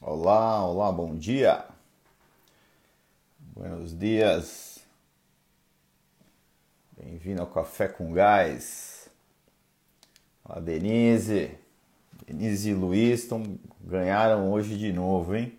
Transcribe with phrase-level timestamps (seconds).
[0.00, 1.64] Olá, olá, bom dia.
[3.38, 4.80] Buenos dias.
[6.96, 9.08] Bem-vindo ao Café com Gás.
[10.44, 11.56] Olá, Denise.
[12.26, 15.56] Denise e Luiz tão, ganharam hoje de novo, hein?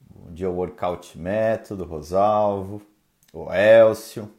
[0.00, 2.82] Bom dia, Workout Método, Rosalvo,
[3.32, 4.34] o Elcio.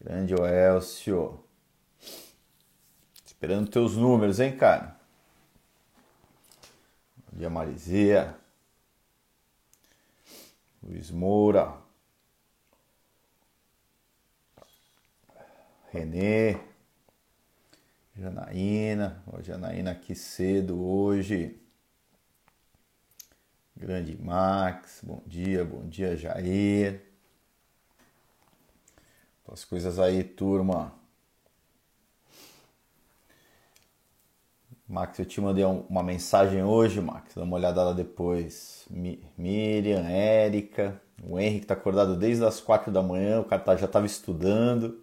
[0.00, 1.42] Grande Elcio.
[3.24, 5.01] Esperando teus números, hein, cara?
[7.32, 8.36] Dia, Marizia.
[10.82, 11.80] Luiz Moura.
[15.90, 16.60] Renê.
[18.14, 19.22] Janaína.
[19.26, 21.58] Ó, Janaína aqui cedo hoje.
[23.74, 25.00] Grande Max.
[25.02, 27.00] Bom dia, bom dia, Jair.
[29.50, 31.01] As coisas aí, turma.
[34.92, 37.34] Max, eu te mandei uma mensagem hoje, Max.
[37.34, 38.86] Dá uma olhada lá depois.
[39.38, 43.86] Miriam, Érica, o Henrique tá acordado desde as quatro da manhã, o cara tá, já
[43.86, 45.02] estava estudando.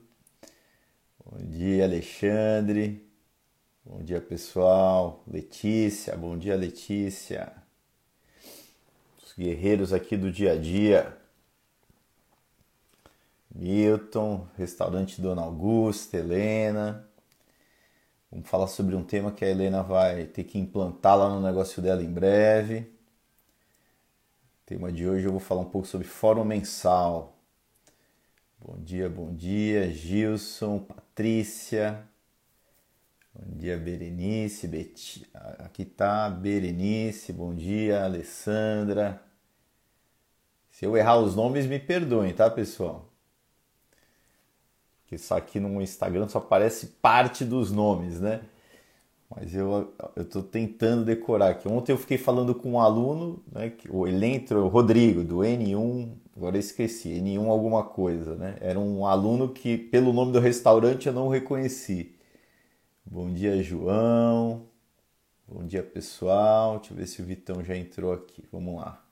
[1.25, 3.03] Bom dia, Alexandre.
[3.83, 5.23] Bom dia, pessoal.
[5.25, 7.51] Letícia, bom dia, Letícia.
[9.25, 11.17] Os guerreiros aqui do dia a dia.
[13.55, 17.08] Milton, restaurante Dona Augusta, Helena.
[18.31, 21.81] Vamos falar sobre um tema que a Helena vai ter que implantar lá no negócio
[21.81, 22.81] dela em breve.
[24.61, 27.35] O tema de hoje eu vou falar um pouco sobre fórum mensal.
[28.59, 32.07] Bom dia, bom dia, Gilson, Patrícia.
[33.33, 35.27] Bom dia, Berenice, Beti...
[35.33, 39.23] aqui tá Berenice, bom dia, Alessandra.
[40.69, 43.08] Se eu errar os nomes, me perdoem, tá, pessoal?
[45.09, 48.41] Que só aqui no Instagram só aparece parte dos nomes, né?
[49.27, 51.67] Mas eu estou tentando decorar aqui.
[51.67, 53.73] Ontem eu fiquei falando com um aluno, né?
[54.07, 58.57] Ele entrou, o Rodrigo, do N1, agora eu esqueci, N1 alguma coisa, né?
[58.61, 62.15] Era um aluno que, pelo nome do restaurante, eu não reconheci.
[63.03, 64.67] Bom dia, João.
[65.47, 66.77] Bom dia, pessoal.
[66.77, 68.43] Deixa eu ver se o Vitão já entrou aqui.
[68.51, 69.03] Vamos lá.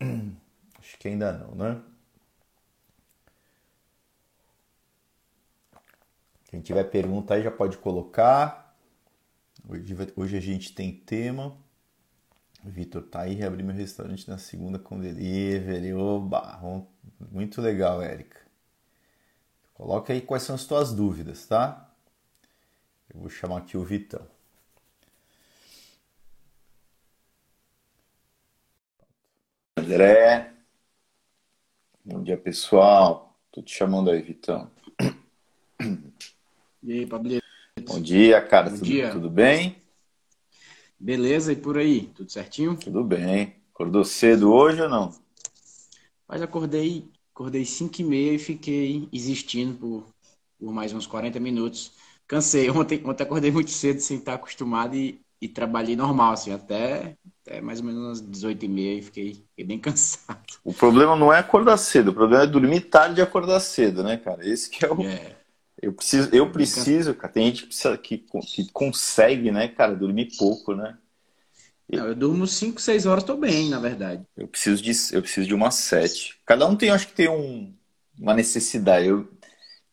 [0.78, 1.80] Acho que ainda não, né?
[6.50, 8.74] Quem tiver pergunta aí já pode colocar.
[9.68, 11.56] Hoje, hoje a gente tem tema.
[12.64, 15.94] Vitor tá aí, reabri meu restaurante na segunda com delivery.
[15.94, 16.60] Oba!
[17.30, 18.40] Muito legal, Érica.
[19.74, 21.88] Coloca aí quais são as tuas dúvidas, tá?
[23.14, 24.26] Eu vou chamar aqui o Vitão.
[29.78, 30.52] André.
[32.04, 33.38] Bom dia, pessoal.
[33.52, 34.68] Tô te chamando aí, Vitão.
[36.82, 37.44] E aí, Pablito?
[37.86, 38.70] Bom dia, cara.
[38.70, 39.10] Bom tudo, dia.
[39.10, 39.76] tudo bem?
[40.98, 42.06] Beleza, e por aí?
[42.14, 42.76] Tudo certinho?
[42.76, 43.54] Tudo bem.
[43.72, 45.12] Acordou cedo hoje ou não?
[46.26, 50.06] Mas acordei, acordei 5 e meia e fiquei existindo por,
[50.58, 51.92] por mais uns 40 minutos.
[52.26, 52.68] Cansei.
[52.72, 57.60] Ontem, ontem acordei muito cedo sem estar acostumado e, e trabalhei normal, assim, até, até
[57.60, 60.40] mais ou menos umas 18 e meia e fiquei, fiquei bem cansado.
[60.64, 64.16] O problema não é acordar cedo, o problema é dormir tarde e acordar cedo, né,
[64.16, 64.46] cara?
[64.48, 65.02] Esse que é o.
[65.02, 65.39] É,
[65.82, 67.32] Eu preciso, eu preciso, cara.
[67.32, 70.98] Tem gente que, precisa, que, que consegue, né, cara, dormir pouco, né?
[71.90, 74.24] não, eu durmo 5, 6 horas, tô bem, na verdade.
[74.36, 76.38] Eu preciso de, eu preciso de umas sete.
[76.46, 77.74] Cada um tem, acho que tem um,
[78.18, 79.06] uma necessidade.
[79.06, 79.28] Eu,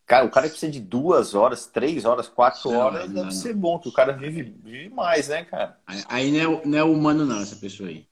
[0.06, 3.26] cara, o cara que precisa de duas horas, três horas, quatro Não, horas, não, deve
[3.26, 3.32] não.
[3.32, 5.80] ser bom, que o cara vive, vive mais, né, cara?
[5.88, 8.06] Aí, aí não, é, não é humano não, essa pessoa aí.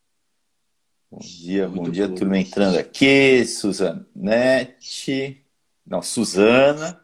[1.12, 2.20] Bom dia, bom Muito dia, pouco.
[2.20, 3.46] turma entrando aqui.
[3.46, 5.46] Suzanete,
[5.86, 7.00] não, Suzana,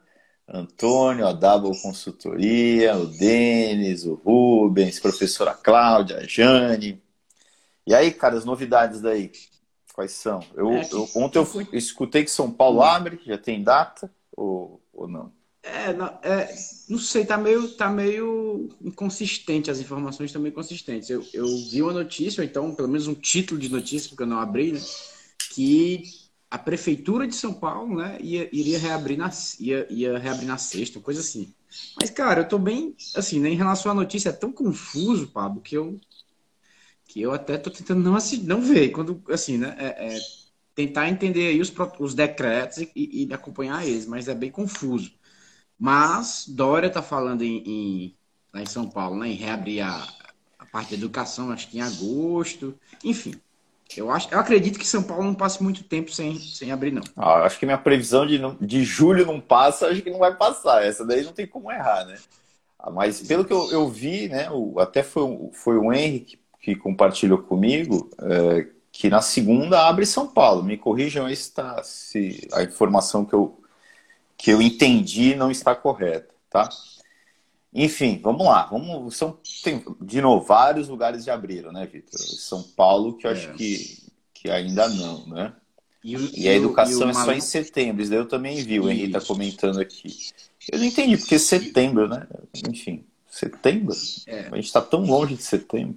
[0.53, 7.01] Antônio, a Double Consultoria, o Denis, o Rubens, professora Cláudia, a Jane.
[7.87, 9.31] E aí, cara, as novidades daí?
[9.93, 10.41] Quais são?
[10.55, 14.81] Eu, É, eu- ontem eu foi- escutei que São Paulo abre, já tem data ou,
[14.93, 15.31] ou não?
[15.63, 16.53] É, não, é,
[16.89, 21.09] não sei, tá meio, tá meio inconsistente, as informações estão meio inconsistentes.
[21.09, 24.27] Eu, eu vi uma notícia, ou então, pelo menos um título de notícia, porque eu
[24.27, 24.79] não abri, né?
[25.53, 26.03] Que
[26.51, 30.99] a prefeitura de São Paulo, né, ia, iria reabrir na, ia, ia reabrir na sexta,
[31.01, 31.53] coisa assim.
[31.99, 35.61] Mas, cara, eu tô bem, assim, né, em relação à notícia, é tão confuso, Pablo,
[35.61, 35.99] que eu,
[37.07, 40.19] que eu até tô tentando não, assi- não ver, quando, assim, né, é, é
[40.75, 45.11] tentar entender aí os, os decretos e, e- acompanhar eles, mas é bem confuso.
[45.79, 48.17] Mas Dória está falando em, em-
[48.53, 50.07] lá em São Paulo, né, em reabrir a,
[50.59, 52.75] a parte da educação, acho que em agosto.
[53.03, 53.33] Enfim,
[53.97, 57.01] eu acho, eu acredito que São Paulo não passe muito tempo sem, sem abrir, não.
[57.15, 60.83] Ah, acho que minha previsão de, de julho não passa, acho que não vai passar.
[60.83, 62.17] Essa daí não tem como errar, né?
[62.79, 64.49] Ah, Mas pelo que eu, eu vi, né?
[64.51, 70.05] O, até foi, foi o Henry que, que compartilhou comigo é, que na segunda abre
[70.05, 70.63] São Paulo.
[70.63, 73.59] Me corrijam aí se, tá, se a informação que eu,
[74.37, 76.69] que eu entendi não está correta, tá?
[77.73, 78.65] Enfim, vamos lá.
[78.65, 82.19] Vamos, são, tem, de novo, vários lugares já abriram, né, Vitor?
[82.19, 83.53] São Paulo, que eu acho é.
[83.53, 84.03] que,
[84.33, 85.53] que ainda não, né?
[86.03, 88.01] E, o, e a educação e é só em setembro.
[88.01, 90.15] Isso daí eu também vi, o Henrique está comentando aqui.
[90.71, 92.27] Eu não entendi, porque setembro, né?
[92.67, 93.95] Enfim, setembro?
[94.27, 94.47] É.
[94.51, 95.95] A gente está tão longe de setembro.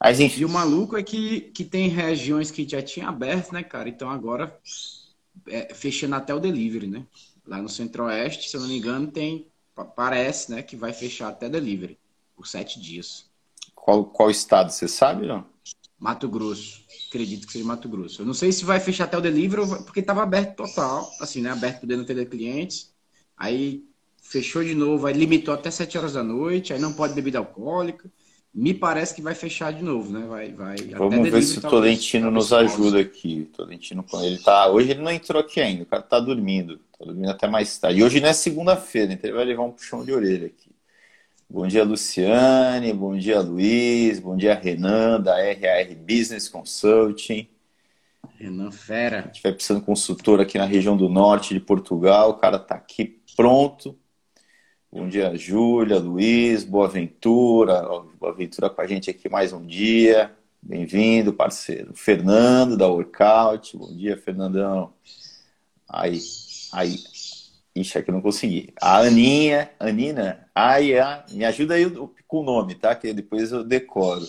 [0.00, 0.42] Mas, enfim.
[0.42, 3.88] E o maluco é que, que tem regiões que já tinha aberto, né, cara?
[3.88, 4.56] Então agora
[5.48, 7.06] é, fechando até o delivery, né?
[7.46, 9.46] Lá no Centro-Oeste, se eu não me engano, tem.
[9.96, 11.98] Parece, né, que vai fechar até delivery
[12.36, 13.26] por sete dias.
[13.74, 15.46] Qual, qual estado, você sabe, não?
[15.98, 16.84] Mato Grosso.
[17.08, 18.22] Acredito que seja Mato Grosso.
[18.22, 21.50] Eu não sei se vai fechar até o delivery, porque estava aberto total, assim, né?
[21.50, 22.92] Aberto podendo atender clientes.
[23.36, 23.84] Aí
[24.22, 28.10] fechou de novo, aí limitou até 7 horas da noite, aí não pode bebida alcoólica.
[28.54, 30.24] Me parece que vai fechar de novo, né?
[30.28, 30.76] Vai, vai.
[30.96, 33.50] Vamos ver se o Tolentino nos ajuda aqui.
[33.52, 34.68] Tolentino, ele tá.
[34.68, 36.78] Hoje ele não entrou aqui ainda, o cara tá dormindo.
[36.96, 37.98] Tá dormindo até mais tarde.
[37.98, 40.70] E hoje não é segunda-feira, então ele vai levar um puxão de orelha aqui.
[41.50, 42.92] Bom dia, Luciane.
[42.92, 44.20] Bom dia, Luiz.
[44.20, 47.48] Bom dia, Renan, da RAR Business Consulting.
[48.38, 49.18] Renan Fera.
[49.18, 52.30] A gente vai precisando de consultor aqui na região do norte de Portugal.
[52.30, 53.98] O cara tá aqui pronto
[54.94, 57.82] Bom dia, Júlia, Luiz, Boa Ventura.
[58.16, 60.30] Boa Ventura com a gente aqui mais um dia.
[60.62, 61.92] Bem-vindo, parceiro.
[61.96, 63.76] Fernando, da Workout.
[63.76, 64.94] Bom dia, Fernandão.
[65.88, 66.20] Aí,
[66.72, 66.94] aí.
[67.74, 68.72] Ixi, aqui eu não consegui.
[68.80, 71.90] A Aninha, Anina, ai, a, me ajuda aí
[72.28, 72.94] com o nome, tá?
[72.94, 74.24] Que depois eu decoro.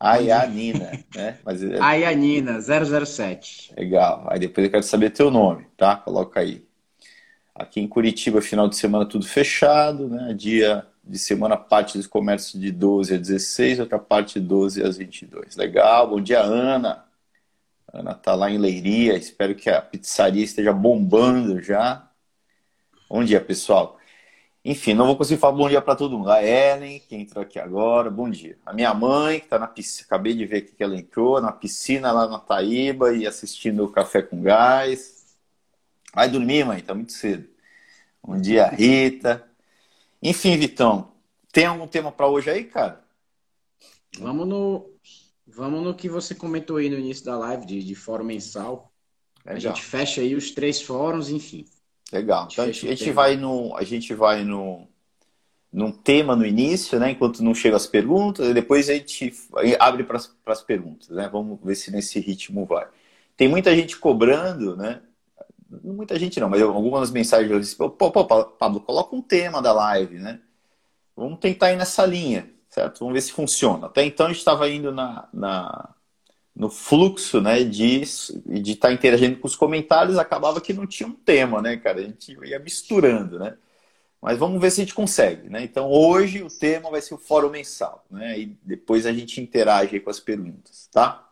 [0.00, 1.38] Ai, a Nina, né?
[1.44, 3.72] Mas, é Ai, a Nina, 007.
[3.78, 4.26] Legal.
[4.28, 5.94] Aí depois eu quero saber teu nome, tá?
[5.94, 6.66] Coloca aí.
[7.54, 10.32] Aqui em Curitiba, final de semana tudo fechado, né?
[10.34, 14.96] Dia de semana, parte do comércio de 12 a 16, outra parte de 12 às
[14.96, 15.56] 22.
[15.56, 17.04] Legal, bom dia, Ana.
[17.92, 22.08] Ana tá lá em Leiria, espero que a pizzaria esteja bombando já.
[23.10, 23.98] Bom dia, pessoal.
[24.64, 26.30] Enfim, não vou conseguir falar bom dia para todo mundo.
[26.30, 28.56] A Ellen, que entrou aqui agora, bom dia.
[28.64, 32.12] A minha mãe, que está na piscina, acabei de ver que ela entrou, na piscina
[32.12, 35.21] lá na Taíba e assistindo o Café com Gás.
[36.14, 37.48] Vai dormir, mãe, tá muito cedo.
[38.22, 39.48] Bom dia, Rita.
[40.22, 41.12] Enfim, Vitão,
[41.50, 43.02] tem algum tema para hoje aí, cara?
[44.18, 44.90] Vamos no,
[45.46, 48.92] vamos no que você comentou aí no início da live de, de fórum mensal.
[49.44, 49.56] Legal.
[49.56, 51.64] A gente fecha aí os três fóruns, enfim.
[52.12, 52.46] Legal.
[52.52, 54.86] Então a gente, a gente vai no, a gente vai no,
[55.72, 57.12] num tema no início, né?
[57.12, 59.32] Enquanto não chegam as perguntas, e depois a gente
[59.80, 61.26] abre para as perguntas, né?
[61.32, 62.86] Vamos ver se nesse ritmo vai.
[63.34, 65.00] Tem muita gente cobrando, né?
[65.82, 69.72] Muita gente não, mas algumas mensagens eu disse, pô, pô, Pablo, coloca um tema da
[69.72, 70.40] live, né?
[71.16, 73.00] Vamos tentar ir nessa linha, certo?
[73.00, 73.86] Vamos ver se funciona.
[73.86, 75.94] Até então a gente estava indo na, na,
[76.54, 81.08] no fluxo, né, de de estar tá interagindo com os comentários, acabava que não tinha
[81.08, 82.00] um tema, né, cara?
[82.00, 83.56] A gente ia misturando, né?
[84.20, 85.64] Mas vamos ver se a gente consegue, né?
[85.64, 88.38] Então hoje o tema vai ser o fórum mensal, né?
[88.38, 91.28] E depois a gente interage com as perguntas, tá?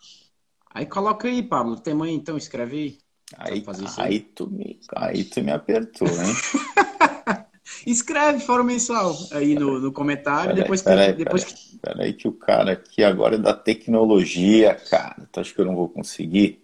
[0.72, 3.09] Aí coloca aí, Pablo, o tema aí, então escreve aí.
[3.36, 3.64] Aí,
[3.98, 6.34] aí, tu me, aí tu me apertou, hein?
[7.86, 10.50] Escreve fórum mensal aí no, no comentário.
[10.50, 11.78] Pera depois que, peraí, depois peraí, que...
[11.78, 15.28] peraí que o cara aqui agora é da tecnologia, cara.
[15.30, 16.62] Tu acha que eu não vou conseguir?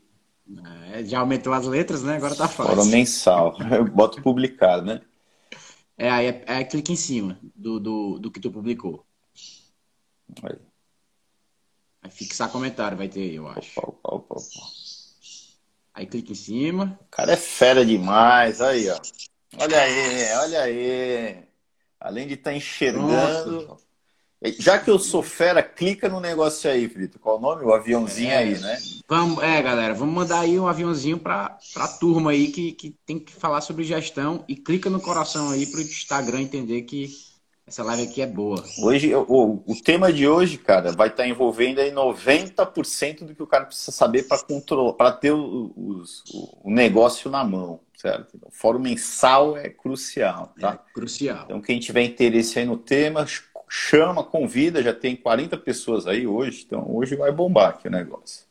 [0.92, 2.16] É, já aumentou as letras, né?
[2.16, 2.74] Agora tá fácil.
[2.74, 3.56] Fórum mensal.
[3.70, 5.00] Eu boto publicar, né?
[5.96, 9.06] É, aí é, é, clique em cima do, do, do que tu publicou.
[10.42, 10.58] Aí.
[12.02, 13.80] Vai fixar comentário, vai ter, eu acho.
[13.80, 14.85] Opa, opa, opa, opa.
[15.96, 16.98] Aí clica em cima.
[17.00, 19.00] O cara é fera demais, aí, ó.
[19.58, 21.38] Olha aí, olha aí.
[21.98, 23.62] Além de estar tá enxergando.
[23.62, 23.86] Nossa.
[24.58, 27.18] Já que eu sou fera, clica no negócio aí, Frito.
[27.18, 27.64] Qual o nome?
[27.64, 28.78] O aviãozinho é, aí, né?
[29.08, 33.18] Vamos, é, galera, vamos mandar aí um aviãozinho para a turma aí que, que tem
[33.18, 37.08] que falar sobre gestão e clica no coração aí para o Instagram entender que
[37.66, 38.62] essa live aqui é boa.
[38.78, 43.46] Hoje, o, o tema de hoje, cara, vai estar envolvendo aí 90% do que o
[43.46, 46.02] cara precisa saber para controlar, para ter o, o,
[46.62, 48.38] o, negócio na mão, certo?
[48.40, 50.74] O fórum mensal é crucial, tá?
[50.74, 51.42] É crucial.
[51.44, 53.26] Então, quem tiver interesse aí no tema,
[53.68, 58.46] chama, convida, já tem 40 pessoas aí hoje, então hoje vai bombar aqui o negócio.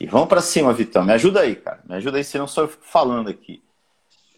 [0.00, 1.04] E vamos para cima, Vitão.
[1.04, 1.80] Me ajuda aí, cara.
[1.86, 3.62] Me ajuda aí, senão só eu fico falando aqui.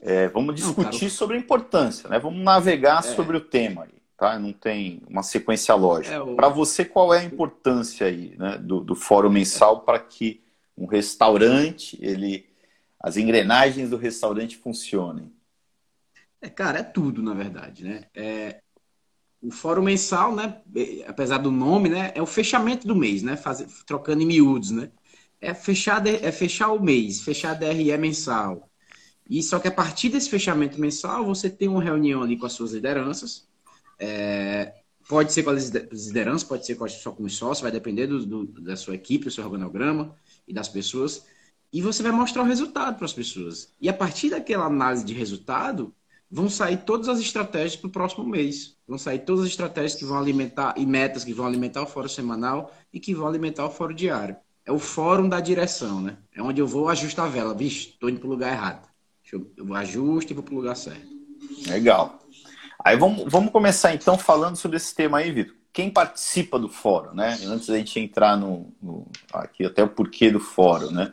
[0.03, 2.19] É, vamos discutir Não, sobre a importância, né?
[2.19, 3.03] Vamos navegar é.
[3.03, 4.39] sobre o tema aí tá?
[4.39, 6.15] Não tem uma sequência lógica.
[6.15, 6.37] É, o...
[6.37, 10.43] Para você, qual é a importância aí, né, do, do fórum mensal para que
[10.77, 12.47] um restaurante, ele,
[13.01, 15.33] as engrenagens do restaurante funcionem?
[16.39, 18.05] É, cara, é tudo, na verdade, né?
[18.15, 18.61] É,
[19.41, 20.61] o fórum mensal, né,
[21.07, 24.91] apesar do nome, né, é o fechamento do mês, né, Faz, trocando em miúdos, né?
[25.41, 28.69] É fechar, é fechar o mês, fechar a DRE mensal.
[29.29, 32.53] E só que a partir desse fechamento mensal, você tem uma reunião ali com as
[32.53, 33.49] suas lideranças.
[34.01, 34.73] É,
[35.07, 38.47] pode ser com as lideranças, pode ser só com os sócios, vai depender do, do,
[38.61, 40.17] da sua equipe, do seu organograma
[40.49, 41.27] e das pessoas.
[41.73, 43.73] E você vai mostrar o resultado para as pessoas.
[43.81, 45.95] E a partir daquela análise de resultado,
[46.31, 48.77] vão sair todas as estratégias para o próximo mês.
[48.89, 52.09] Vão sair todas as estratégias que vão alimentar e metas que vão alimentar o fórum
[52.09, 54.37] semanal e que vão alimentar o fórum diário.
[54.65, 56.17] É o fórum da direção, né?
[56.35, 57.55] É onde eu vou ajustar a vela.
[57.55, 58.89] Vixe, estou indo para o lugar errado.
[59.33, 61.07] Eu, ajusto e vou para o lugar certo.
[61.69, 62.20] Legal.
[62.83, 65.55] Aí vamos, vamos começar então falando sobre esse tema aí, Vitor.
[65.73, 67.39] Quem participa do fórum, né?
[67.45, 71.13] Antes da gente entrar no, no aqui até o porquê do fórum, né?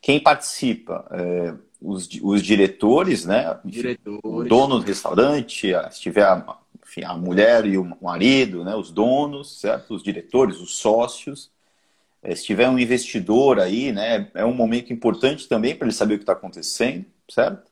[0.00, 1.06] Quem participa?
[1.10, 3.58] É, os, os diretores, né?
[3.64, 4.20] Diretores.
[4.22, 8.74] O dono do restaurante, se tiver a, enfim, a mulher e o marido, né?
[8.74, 9.94] Os donos, certo?
[9.94, 11.50] Os diretores, os sócios.
[12.22, 14.28] É, se tiver um investidor aí, né?
[14.34, 17.70] É um momento importante também para ele saber o que está acontecendo, certo?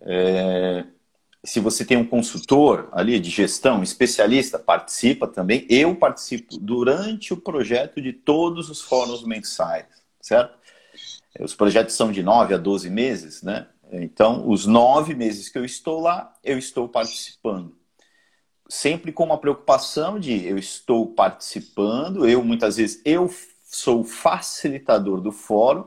[0.00, 0.84] É,
[1.44, 5.66] se você tem um consultor ali de gestão, especialista, participa também.
[5.68, 9.84] Eu participo durante o projeto de todos os fóruns mensais,
[10.20, 10.58] certo?
[11.38, 13.66] Os projetos são de 9 a 12 meses, né?
[13.92, 17.76] Então, os nove meses que eu estou lá, eu estou participando.
[18.66, 23.28] Sempre com uma preocupação de eu estou participando, eu muitas vezes eu
[23.74, 25.86] sou facilitador do fórum,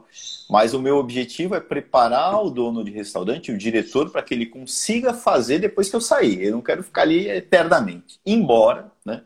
[0.49, 4.45] mas o meu objetivo é preparar o dono de restaurante, o diretor, para que ele
[4.45, 6.43] consiga fazer depois que eu sair.
[6.43, 8.19] Eu não quero ficar ali eternamente.
[8.25, 9.23] Embora, né,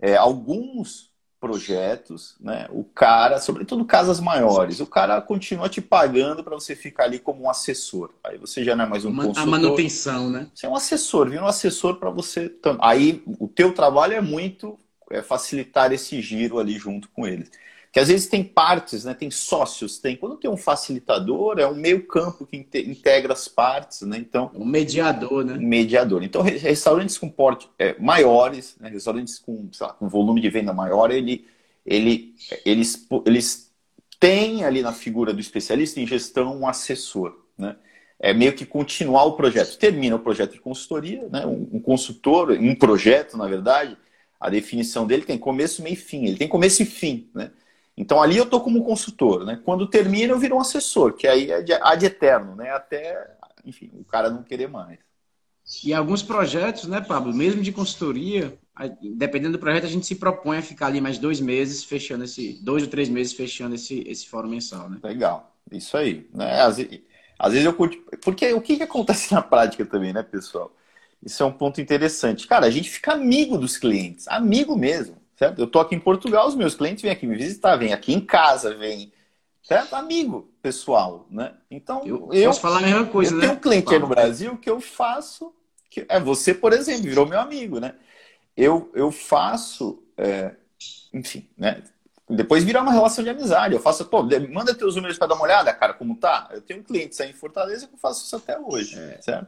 [0.00, 2.66] é, alguns projetos, né?
[2.70, 7.44] O cara, sobretudo casas maiores, o cara continua te pagando para você ficar ali como
[7.44, 8.10] um assessor.
[8.24, 9.42] Aí você já não é mais um consultor.
[9.42, 10.48] A manutenção, né?
[10.52, 12.52] Você é um assessor, vindo um assessor para você.
[12.80, 14.76] Aí o teu trabalho é muito
[15.10, 17.48] é facilitar esse giro ali junto com eles.
[17.96, 19.14] Que às vezes tem partes, né?
[19.14, 20.16] Tem sócios, tem.
[20.16, 24.18] Quando tem um facilitador, é um meio campo que integra as partes, né?
[24.18, 24.50] Então.
[24.54, 25.54] Um mediador, né?
[25.54, 26.22] Um mediador.
[26.22, 28.90] Então, restaurantes com porte é, maiores, né?
[28.90, 31.46] restaurantes com, lá, com volume de venda maior, ele,
[31.86, 32.34] ele,
[32.66, 33.72] eles, eles
[34.20, 37.76] têm ali na figura do especialista em gestão um assessor, né?
[38.20, 39.78] É meio que continuar o projeto.
[39.78, 41.46] Termina o projeto de consultoria, né?
[41.46, 43.96] um, um consultor, um projeto, na verdade,
[44.38, 46.26] a definição dele tem começo, meio e fim.
[46.26, 47.50] Ele tem começo e fim, né?
[47.96, 49.60] Então ali eu estou como consultor, né?
[49.64, 52.70] Quando termina eu viro um assessor, que aí é de, ad eterno, né?
[52.70, 53.26] Até,
[53.64, 54.98] enfim, o cara não querer mais.
[55.82, 58.56] E alguns projetos, né, Pablo, mesmo de consultoria,
[59.16, 62.60] dependendo do projeto, a gente se propõe a ficar ali mais dois meses fechando esse,
[62.62, 64.98] dois ou três meses fechando esse, esse fórum mensal, né?
[65.02, 66.28] Legal, isso aí.
[66.32, 66.60] Né?
[66.60, 66.76] Às,
[67.38, 67.98] às vezes eu curto.
[68.22, 70.72] Porque o que, que acontece na prática também, né, pessoal?
[71.24, 72.46] Isso é um ponto interessante.
[72.46, 75.58] Cara, a gente fica amigo dos clientes, amigo mesmo certo?
[75.58, 78.20] Eu tô aqui em Portugal, os meus clientes vêm aqui me visitar, vêm aqui em
[78.20, 79.12] casa, vêm,
[79.62, 79.94] certo?
[79.94, 81.54] Amigo pessoal, né?
[81.70, 83.40] Então, eu, eu posso falar a mesma coisa, eu né?
[83.42, 85.54] tenho um cliente aí no Brasil que eu faço,
[85.90, 87.94] que é você, por exemplo, virou meu amigo, né?
[88.56, 90.54] Eu, eu faço, é,
[91.12, 91.82] enfim, né?
[92.28, 93.74] Depois virar uma relação de amizade.
[93.74, 96.48] Eu faço, pô, manda teus números para dar uma olhada, cara, como tá.
[96.50, 99.20] Eu tenho um cliente aí em Fortaleza que eu faço isso até hoje, é.
[99.20, 99.46] certo?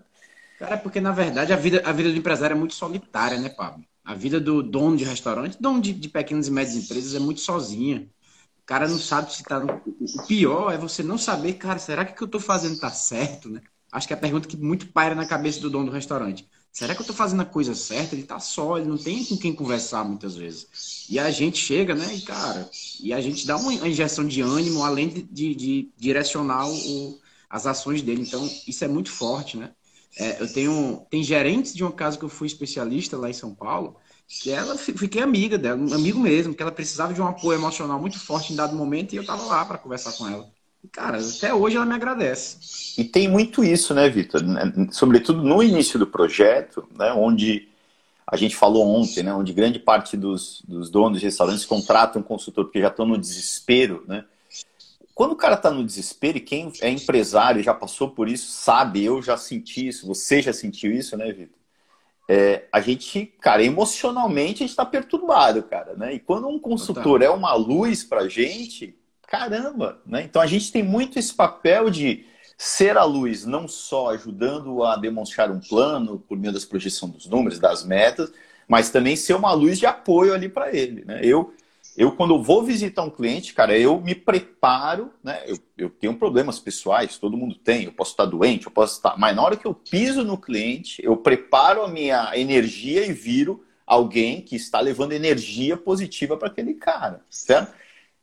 [0.59, 3.85] Cara, porque na verdade a vida, a vida do empresário é muito solitária, né, Pablo?
[4.09, 7.43] A vida do dono de restaurante, dono de, de pequenas e médias empresas é muito
[7.43, 8.09] sozinha.
[8.63, 9.61] O cara não sabe se tá.
[9.61, 9.83] No...
[9.85, 12.91] O pior é você não saber, cara, será que o que eu tô fazendo tá
[12.91, 13.61] certo, né?
[13.93, 16.49] Acho que é a pergunta que muito paira na cabeça do dono do restaurante.
[16.73, 18.15] Será que eu tô fazendo a coisa certa?
[18.15, 21.05] Ele tá só, ele não tem com quem conversar muitas vezes.
[21.11, 22.67] E a gente chega, né, e cara,
[23.03, 27.67] e a gente dá uma injeção de ânimo além de, de, de direcionar o, as
[27.67, 28.23] ações dele.
[28.23, 29.71] Então, isso é muito forte, né?
[30.17, 33.55] É, eu tenho tem gerentes de uma casa que eu fui especialista lá em São
[33.55, 33.97] Paulo,
[34.27, 37.99] que ela fiquei amiga dela, um amigo mesmo, que ela precisava de um apoio emocional
[38.01, 40.49] muito forte em dado momento e eu estava lá para conversar com ela.
[40.93, 42.57] Cara, até hoje ela me agradece.
[42.97, 44.41] E tem muito isso, né, Vitor?
[44.91, 47.69] Sobretudo no início do projeto, né, onde
[48.27, 52.25] a gente falou ontem, né, onde grande parte dos, dos donos de restaurantes contratam um
[52.25, 54.25] consultor porque já estão no desespero, né?
[55.19, 59.05] Quando o cara está no desespero, e quem é empresário já passou por isso, sabe,
[59.05, 61.59] eu já senti isso, você já sentiu isso, né, Vitor?
[62.29, 66.15] É, a gente, cara, emocionalmente a gente está perturbado, cara, né?
[66.15, 68.97] E quando um consultor é uma luz pra gente,
[69.27, 70.23] caramba, né?
[70.23, 72.25] Então a gente tem muito esse papel de
[72.57, 77.27] ser a luz, não só ajudando a demonstrar um plano por meio das projeções dos
[77.27, 78.33] números, das metas,
[78.69, 81.19] mas também ser uma luz de apoio ali para ele, né?
[81.25, 81.53] Eu
[81.99, 85.43] eu, quando vou visitar um cliente, cara, eu me preparo, né?
[85.49, 89.19] Eu, eu tenho problemas pessoais, todo mundo tem, eu posso estar doente, eu posso estar.
[89.19, 93.65] Mas na hora que eu piso no cliente, eu preparo a minha energia e viro
[93.85, 97.75] alguém que está levando energia positiva para aquele cara, certo?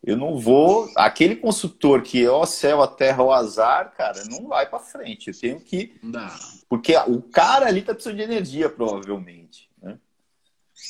[0.02, 0.90] Eu não vou.
[0.96, 5.32] Aquele consultor que é o céu, a terra, o azar, cara, não vai para frente.
[5.32, 5.96] Eu tenho que.
[6.02, 6.30] Não.
[6.70, 9.70] Porque o cara ali tá precisando de energia, provavelmente.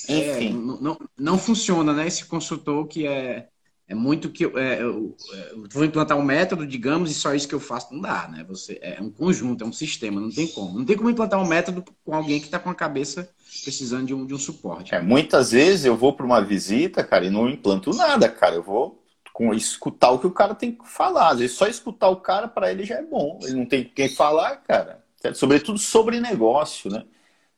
[0.07, 0.49] É, Enfim.
[0.49, 2.07] É, não, não, não, funciona, né?
[2.07, 3.47] Esse consultor que é,
[3.87, 4.45] é muito que.
[4.45, 5.15] É, eu,
[5.51, 7.93] eu, vou implantar um método, digamos, e só isso que eu faço.
[7.93, 8.43] Não dá, né?
[8.47, 10.77] Você, é um conjunto, é um sistema, não tem como.
[10.77, 13.29] Não tem como implantar um método com alguém que está com a cabeça
[13.63, 14.93] precisando de um, de um suporte.
[14.93, 18.55] É, muitas vezes eu vou para uma visita, cara, e não implanto nada, cara.
[18.55, 19.03] Eu vou
[19.35, 21.29] com escutar o que o cara tem que falar.
[21.31, 23.39] Às vezes só escutar o cara para ele já é bom.
[23.43, 25.03] Ele não tem quem falar, cara.
[25.33, 27.03] Sobretudo sobre negócio, né?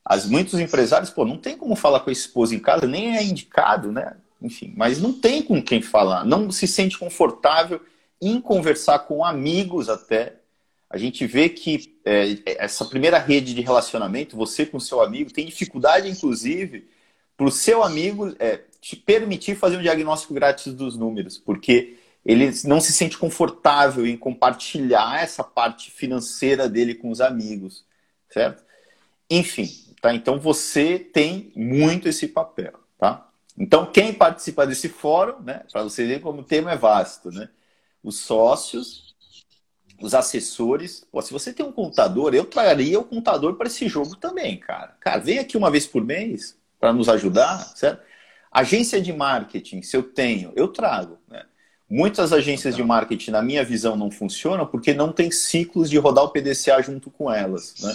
[0.08, 3.22] As, muitos empresários, pô, não tem como falar com a esposa em casa, nem é
[3.22, 4.16] indicado, né?
[4.40, 6.24] Enfim, mas não tem com quem falar.
[6.24, 7.78] Não se sente confortável
[8.18, 10.36] em conversar com amigos até.
[10.88, 15.44] A gente vê que é, essa primeira rede de relacionamento, você com seu amigo, tem
[15.44, 16.88] dificuldade, inclusive,
[17.36, 22.50] para o seu amigo é, te permitir fazer um diagnóstico grátis dos números, porque ele
[22.64, 27.84] não se sente confortável em compartilhar essa parte financeira dele com os amigos,
[28.30, 28.64] certo?
[29.28, 29.68] Enfim,
[30.00, 30.14] tá?
[30.14, 33.28] Então você tem muito esse papel, tá?
[33.58, 35.62] Então quem participa desse fórum, né?
[35.72, 37.48] Para você ver como o tema é vasto, né?
[38.02, 39.14] Os sócios,
[40.00, 41.06] os assessores.
[41.10, 44.96] Pô, se você tem um contador, eu traria o contador para esse jogo também, cara.
[45.00, 48.02] Cara, vem aqui uma vez por mês para nos ajudar, certo?
[48.50, 51.18] Agência de marketing, se eu tenho, eu trago.
[51.28, 51.44] Né?
[51.88, 56.24] Muitas agências de marketing, na minha visão, não funcionam porque não tem ciclos de rodar
[56.24, 57.74] o PDCA junto com elas.
[57.80, 57.94] Né?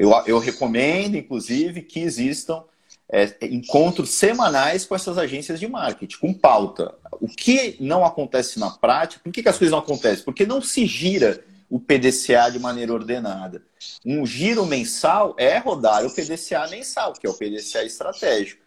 [0.00, 2.64] Eu, eu recomendo, inclusive, que existam
[3.06, 6.94] é, encontros semanais com essas agências de marketing, com pauta.
[7.20, 10.24] O que não acontece na prática, por que, que as coisas não acontecem?
[10.24, 13.62] Porque não se gira o PDCA de maneira ordenada.
[14.02, 18.62] Um giro mensal é rodar o PDCA mensal, que é o PDCA estratégico.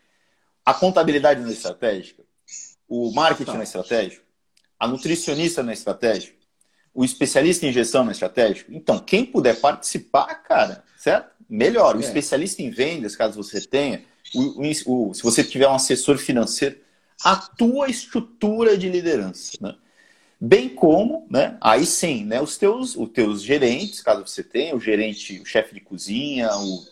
[0.63, 2.21] A contabilidade não é estratégica?
[2.87, 4.23] O marketing não é estratégico?
[4.79, 6.37] A nutricionista não é estratégico?
[6.93, 8.71] O especialista em gestão não é estratégico?
[8.71, 11.31] Então, quem puder participar, cara, certo?
[11.49, 11.95] Melhor.
[11.95, 12.01] O é.
[12.01, 16.77] especialista em vendas, caso você tenha, o, o, o, se você tiver um assessor financeiro,
[17.23, 19.75] a tua estrutura de liderança, né?
[20.39, 24.79] Bem como, né, aí sim, né, os teus, os teus gerentes, caso você tenha, o
[24.79, 26.85] gerente, o chefe de cozinha, o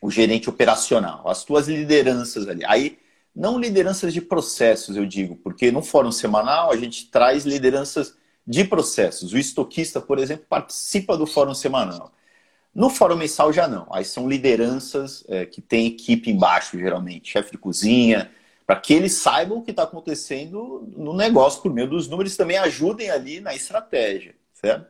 [0.00, 2.64] o gerente operacional, as tuas lideranças ali.
[2.64, 2.98] Aí,
[3.36, 8.14] não lideranças de processos, eu digo, porque no fórum semanal a gente traz lideranças
[8.46, 9.32] de processos.
[9.32, 12.12] O estoquista, por exemplo, participa do fórum semanal.
[12.74, 13.86] No fórum mensal já não.
[13.90, 18.30] Aí são lideranças é, que tem equipe embaixo, geralmente, chefe de cozinha,
[18.66, 22.56] para que eles saibam o que está acontecendo no negócio por meio dos números também
[22.58, 24.86] ajudem ali na estratégia, certo?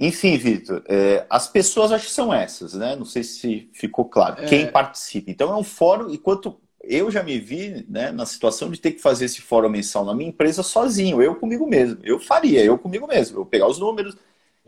[0.00, 2.94] Enfim, Vitor, é, as pessoas acho que são essas, né?
[2.94, 4.42] Não sei se ficou claro.
[4.42, 4.46] É...
[4.46, 5.30] Quem participa.
[5.30, 9.00] Então é um fórum, enquanto eu já me vi né, na situação de ter que
[9.00, 11.98] fazer esse fórum mensal na minha empresa sozinho, eu comigo mesmo.
[12.02, 13.34] Eu faria, eu comigo mesmo.
[13.34, 14.16] Eu vou pegar os números,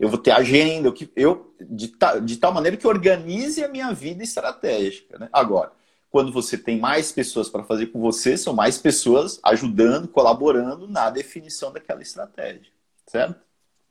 [0.01, 3.93] eu vou ter agenda, eu, eu de, ta, de tal maneira que organize a minha
[3.93, 5.19] vida estratégica.
[5.19, 5.29] Né?
[5.31, 5.71] Agora,
[6.09, 11.11] quando você tem mais pessoas para fazer com você, são mais pessoas ajudando, colaborando na
[11.11, 12.71] definição daquela estratégia,
[13.05, 13.39] certo?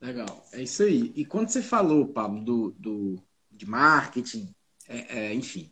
[0.01, 1.13] Legal, é isso aí.
[1.15, 4.53] E quando você falou, Pablo, do, do, de marketing,
[4.89, 5.71] é, é, enfim,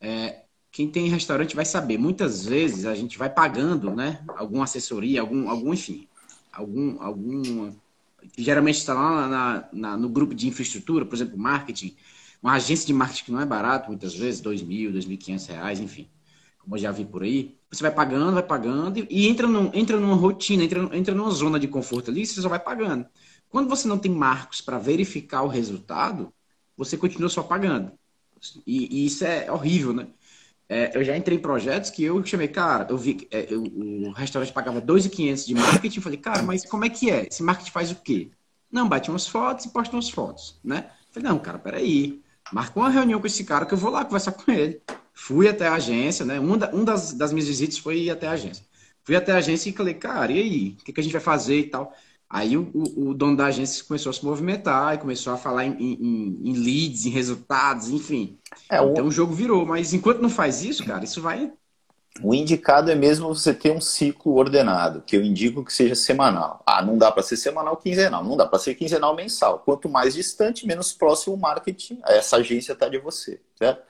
[0.00, 1.98] é, quem tem restaurante vai saber.
[1.98, 4.24] Muitas vezes a gente vai pagando, né?
[4.28, 6.08] Alguma assessoria, algum, algum enfim,
[6.50, 6.98] algum,
[8.22, 11.96] algum geralmente está lá na, na, no grupo de infraestrutura, por exemplo, marketing,
[12.42, 15.46] uma agência de marketing que não é barato, muitas vezes, dois mil, dois mil quinhentos
[15.46, 16.08] reais, enfim,
[16.58, 17.56] como eu já vi por aí.
[17.70, 21.30] Você vai pagando, vai pagando e, e entra, num, entra numa rotina, entra, entra numa
[21.30, 23.06] zona de conforto ali, você só vai pagando.
[23.48, 26.32] Quando você não tem marcos para verificar o resultado,
[26.76, 27.92] você continua só pagando.
[28.66, 30.08] E, e isso é horrível, né?
[30.72, 34.12] É, eu já entrei em projetos que eu chamei, cara, eu vi é, eu, o
[34.12, 37.26] restaurante pagava 2.500 de marketing, eu falei, cara, mas como é que é?
[37.26, 38.30] Esse marketing faz o quê?
[38.70, 40.86] Não, bate umas fotos e posta umas fotos, né?
[41.08, 42.22] Eu falei, não, cara, peraí.
[42.52, 44.80] Marca uma reunião com esse cara que eu vou lá conversar com ele.
[45.12, 46.38] Fui até a agência, né?
[46.38, 48.64] Uma, da, um das, das minhas visitas foi ir até a agência.
[49.02, 50.76] Fui até a agência e falei, cara, e aí?
[50.80, 51.92] O que, que a gente vai fazer e tal?
[52.30, 55.72] Aí o, o, dono da agência começou a se movimentar e começou a falar em,
[55.72, 58.38] em, em leads, em resultados, enfim.
[58.70, 59.66] É, então o jogo virou.
[59.66, 61.52] Mas enquanto não faz isso, cara, isso vai.
[62.22, 66.62] O indicado é mesmo você ter um ciclo ordenado, que eu indico que seja semanal.
[66.64, 69.58] Ah, não dá para ser semanal quinzenal, não dá para ser quinzenal mensal.
[69.60, 73.82] Quanto mais distante, menos próximo o marketing, essa agência está de você, certo?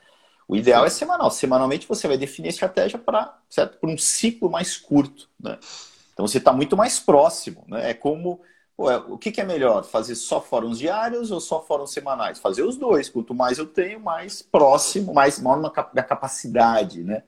[0.48, 1.30] O ideal é semanal.
[1.30, 3.38] Semanalmente você vai definir a estratégia para
[3.82, 5.58] um ciclo mais curto, né?
[6.20, 7.64] Então você está muito mais próximo.
[7.66, 7.90] Né?
[7.90, 8.42] É como
[8.76, 9.84] Pô, é, o que, que, é melhor?
[9.84, 12.38] Fazer só fóruns diários ou só fóruns semanais?
[12.38, 13.08] Fazer os dois.
[13.08, 17.22] Quanto mais eu tenho, mais próximo, mais maior minha capacidade né?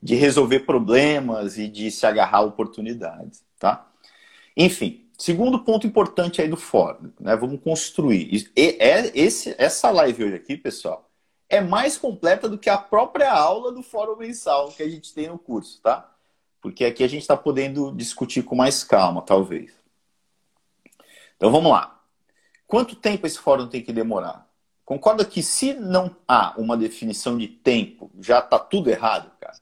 [0.00, 3.44] de resolver problemas e de se agarrar a oportunidades.
[3.58, 3.88] Tá?
[4.56, 7.34] Enfim, segundo ponto importante aí do fórum, né?
[7.36, 8.48] Vamos construir.
[8.56, 11.08] E é esse, essa live hoje aqui, pessoal,
[11.48, 15.28] é mais completa do que a própria aula do fórum mensal que a gente tem
[15.28, 16.15] no curso, tá?
[16.66, 19.70] Porque aqui a gente está podendo discutir com mais calma, talvez.
[21.36, 22.02] Então vamos lá.
[22.66, 24.50] Quanto tempo esse fórum tem que demorar?
[24.84, 29.56] Concorda que se não há uma definição de tempo, já está tudo errado, cara?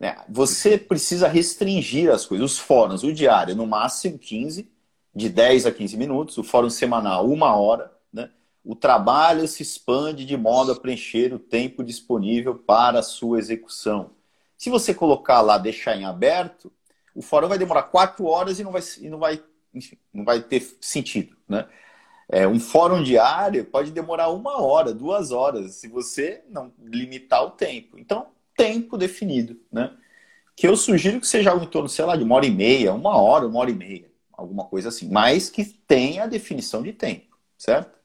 [0.00, 0.16] Né?
[0.28, 2.50] Você precisa restringir as coisas.
[2.50, 4.68] Os fóruns, o diário, no máximo 15,
[5.14, 6.38] de 10 a 15 minutos.
[6.38, 7.92] O fórum semanal, uma hora.
[8.12, 8.32] Né?
[8.64, 14.17] O trabalho se expande de modo a preencher o tempo disponível para a sua execução.
[14.58, 16.70] Se você colocar lá, deixar em aberto,
[17.14, 19.42] o fórum vai demorar 4 horas e não vai, e não vai
[19.74, 21.66] enfim, não vai ter sentido, né?
[22.30, 27.50] É, um fórum diário pode demorar uma hora, duas horas, se você não limitar o
[27.50, 27.98] tempo.
[27.98, 29.96] Então, tempo definido, né?
[30.54, 32.92] Que eu sugiro que seja algo em torno, sei lá, de uma hora e meia,
[32.92, 35.08] uma hora, uma hora e meia, alguma coisa assim.
[35.08, 37.97] Mas que tenha a definição de tempo, certo?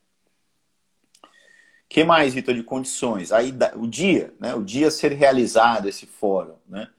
[1.93, 3.31] Que mais, Vitor, de condições?
[3.31, 4.55] Aí, o dia, né?
[4.55, 6.89] O dia ser realizado, esse fórum, né?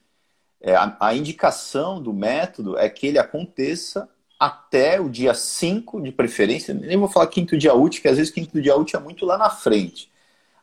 [0.61, 6.13] É, a, a indicação do método é que ele aconteça até o dia 5, de
[6.13, 9.27] preferência, nem vou falar quinto dia útil, que às vezes quinto dia útil é muito
[9.27, 10.13] lá na frente.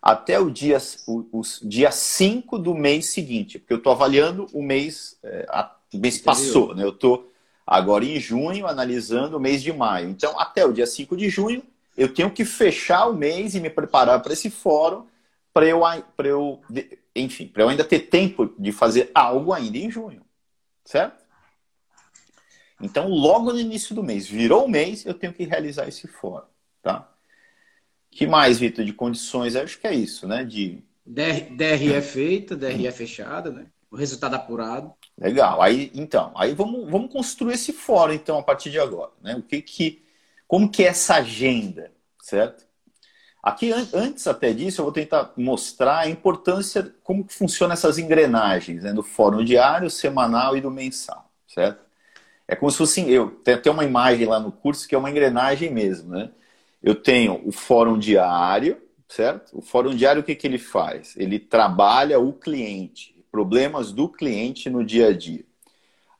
[0.01, 4.63] Até o dia, o, o dia 5 do mês seguinte, porque eu estou avaliando o
[4.63, 6.85] mês, é, a, o mês passou, né?
[6.85, 7.29] Eu estou
[7.67, 10.09] agora em junho analisando o mês de maio.
[10.09, 11.61] Então, até o dia 5 de junho,
[12.01, 15.07] eu tenho que fechar o mês e me preparar para esse fórum
[15.53, 15.81] para eu,
[16.23, 16.61] eu,
[17.15, 20.23] enfim, para eu ainda ter tempo de fazer algo ainda em junho,
[20.85, 21.21] certo?
[22.81, 26.47] Então, logo no início do mês, virou o mês, eu tenho que realizar esse fórum,
[26.81, 27.07] tá?
[28.09, 29.55] que mais, Vitor, de condições?
[29.55, 30.43] Acho que é isso, né?
[30.43, 30.83] De...
[31.05, 33.67] DR, DRE feita, DRE fechada, né?
[33.89, 34.93] O resultado apurado.
[35.17, 35.61] Legal.
[35.61, 39.11] Aí, então, aí vamos, vamos construir esse fórum, então, a partir de agora.
[39.21, 39.35] Né?
[39.35, 40.00] O que que,
[40.51, 42.65] como que é essa agenda, certo?
[43.41, 48.83] Aqui, antes até disso, eu vou tentar mostrar a importância, como que funcionam essas engrenagens,
[48.83, 48.91] né?
[48.91, 51.85] Do fórum diário, semanal e do mensal, certo?
[52.45, 53.31] É como se fosse eu.
[53.31, 56.29] Tem até uma imagem lá no curso que é uma engrenagem mesmo, né?
[56.83, 59.57] Eu tenho o fórum diário, certo?
[59.57, 61.15] O fórum diário, o que, que ele faz?
[61.15, 65.45] Ele trabalha o cliente, problemas do cliente no dia a dia.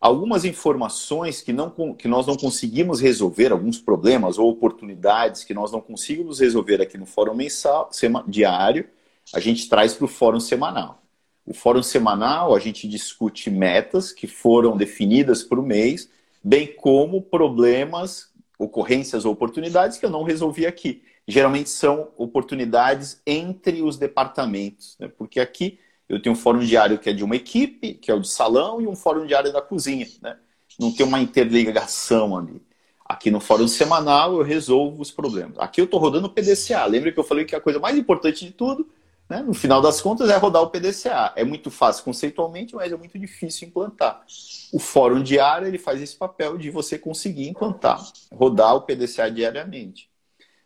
[0.01, 5.71] Algumas informações que, não, que nós não conseguimos resolver, alguns problemas ou oportunidades que nós
[5.71, 8.89] não conseguimos resolver aqui no fórum mensal, sema, diário,
[9.31, 11.03] a gente traz para o fórum semanal.
[11.45, 16.09] O fórum semanal, a gente discute metas que foram definidas para o mês
[16.43, 21.03] bem como problemas, ocorrências ou oportunidades que eu não resolvi aqui.
[21.27, 25.07] Geralmente são oportunidades entre os departamentos, né?
[25.07, 25.79] porque aqui
[26.11, 28.81] eu tenho um fórum diário que é de uma equipe, que é o de salão,
[28.81, 30.07] e um fórum diário da cozinha.
[30.21, 30.37] Né?
[30.79, 32.61] Não tem uma interligação ali.
[33.05, 35.57] Aqui no fórum semanal eu resolvo os problemas.
[35.59, 36.85] Aqui eu estou rodando o PDCA.
[36.85, 38.87] Lembra que eu falei que a coisa mais importante de tudo
[39.31, 39.41] né?
[39.41, 41.31] No final das contas, é rodar o PDCA.
[41.37, 44.25] É muito fácil conceitualmente, mas é muito difícil implantar.
[44.73, 50.09] O fórum diário ele faz esse papel de você conseguir implantar, rodar o PDCA diariamente.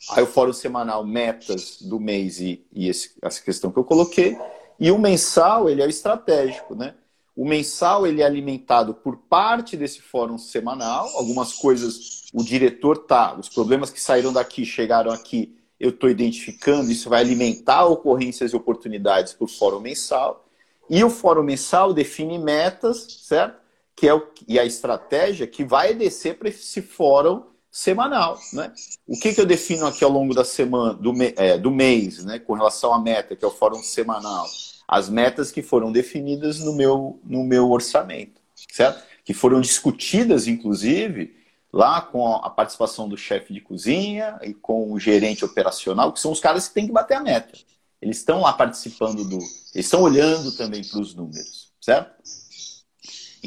[0.10, 4.36] Aí o fórum semanal, metas do mês e, e esse, essa questão que eu coloquei.
[4.80, 6.96] E o mensal, ele é o estratégico, né?
[7.36, 11.10] O mensal ele é alimentado por parte desse fórum semanal.
[11.16, 16.92] Algumas coisas o diretor tá, os problemas que saíram daqui chegaram aqui eu estou identificando,
[16.92, 20.46] isso vai alimentar ocorrências e oportunidades o fórum mensal.
[20.90, 23.60] E o fórum mensal define metas, certo?
[23.96, 27.44] Que é o, e a estratégia que vai descer para esse fórum
[27.76, 28.40] semanal.
[28.54, 28.72] Né?
[29.06, 32.40] O que, que eu defino aqui ao longo da semana, do, é, do mês, né,
[32.40, 34.48] com relação à meta, que é o fórum semanal?
[34.88, 38.40] As metas que foram definidas no meu, no meu orçamento,
[38.72, 39.04] certo?
[39.26, 41.36] Que foram discutidas, inclusive,
[41.74, 46.32] lá com a participação do chefe de cozinha e com o gerente operacional, que são
[46.32, 47.58] os caras que têm que bater a meta.
[48.02, 49.36] Eles estão lá participando do.
[49.36, 52.14] Eles estão olhando também para os números, certo?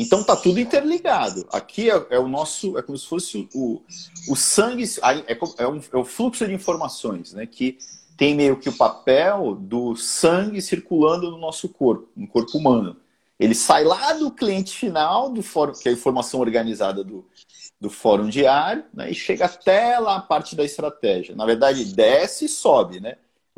[0.01, 1.45] Então tá tudo interligado.
[1.53, 3.83] Aqui é, é, o nosso, é como se fosse o,
[4.29, 4.85] o sangue,
[5.27, 7.45] é, é, um, é o fluxo de informações, né?
[7.47, 7.77] Que
[8.17, 12.97] tem meio que o papel do sangue circulando no nosso corpo, no corpo humano.
[13.41, 17.27] Ele sai lá do cliente final, do fórum, que é a informação organizada do,
[17.81, 21.35] do fórum diário né, e chega até lá a parte da estratégia.
[21.35, 23.17] Na verdade, desce e sobe, né?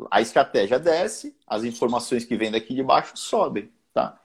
[0.09, 4.20] A estratégia desce, as informações que vêm daqui de baixo sobem, tá?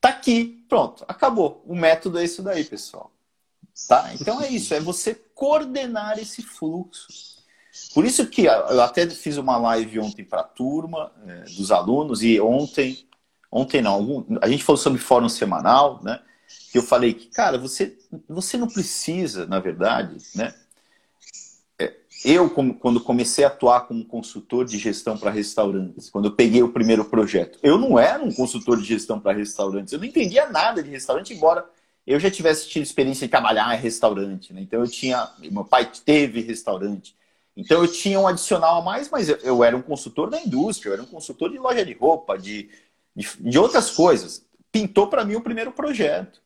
[0.00, 1.62] Tá aqui, pronto, acabou.
[1.66, 3.12] O método é isso daí, pessoal.
[3.88, 4.12] Tá?
[4.14, 7.08] Então é isso, é você coordenar esse fluxo.
[7.94, 12.22] Por isso que eu até fiz uma live ontem para a turma é, dos alunos
[12.22, 13.06] e ontem,
[13.50, 16.20] ontem não, a gente falou sobre fórum semanal, né?
[16.72, 17.96] Que eu falei que, cara, você,
[18.28, 20.54] você não precisa, na verdade, né?
[22.24, 26.72] Eu, quando comecei a atuar como consultor de gestão para restaurantes, quando eu peguei o
[26.72, 30.82] primeiro projeto, eu não era um consultor de gestão para restaurantes, eu não entendia nada
[30.82, 31.64] de restaurante, embora
[32.06, 34.62] eu já tivesse tido experiência de trabalhar em restaurante, né?
[34.62, 37.14] Então eu tinha, meu pai teve restaurante,
[37.56, 40.90] então eu tinha um adicional a mais, mas eu, eu era um consultor da indústria,
[40.90, 42.68] eu era um consultor de loja de roupa, de,
[43.14, 44.44] de, de outras coisas.
[44.72, 46.40] Pintou para mim o primeiro projeto.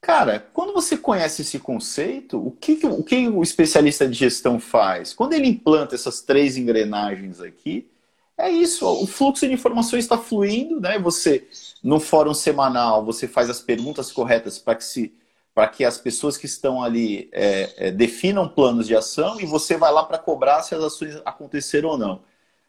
[0.00, 5.12] Cara, quando você conhece esse conceito, o que, o que o especialista de gestão faz?
[5.12, 7.90] Quando ele implanta essas três engrenagens aqui,
[8.40, 10.98] é isso, o fluxo de informações está fluindo, né?
[10.98, 11.46] Você,
[11.82, 15.12] no fórum semanal, você faz as perguntas corretas para que,
[15.76, 19.92] que as pessoas que estão ali é, é, definam planos de ação e você vai
[19.92, 22.22] lá para cobrar se as ações aconteceram ou não.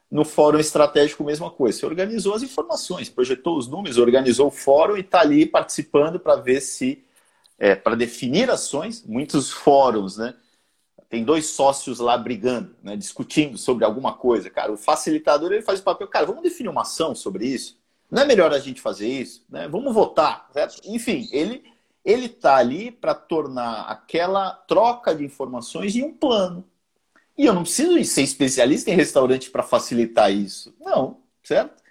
[0.10, 1.80] No fórum estratégico, mesma coisa.
[1.80, 6.36] Você organizou as informações, projetou os números, organizou o fórum e está ali participando para
[6.36, 7.02] ver se,
[7.62, 9.06] é, para definir ações.
[9.06, 10.34] Muitos fóruns, né?
[11.08, 14.72] tem dois sócios lá brigando, né, discutindo sobre alguma coisa, cara.
[14.72, 17.78] O facilitador ele faz o papel, cara, vamos definir uma ação sobre isso.
[18.10, 19.68] Não é melhor a gente fazer isso, né?
[19.68, 20.80] Vamos votar, certo?
[20.86, 21.64] Enfim, ele
[22.04, 26.64] ele tá ali para tornar aquela troca de informações em um plano.
[27.38, 30.74] E eu não preciso ser especialista em restaurante para facilitar isso.
[30.80, 31.84] Não, certo?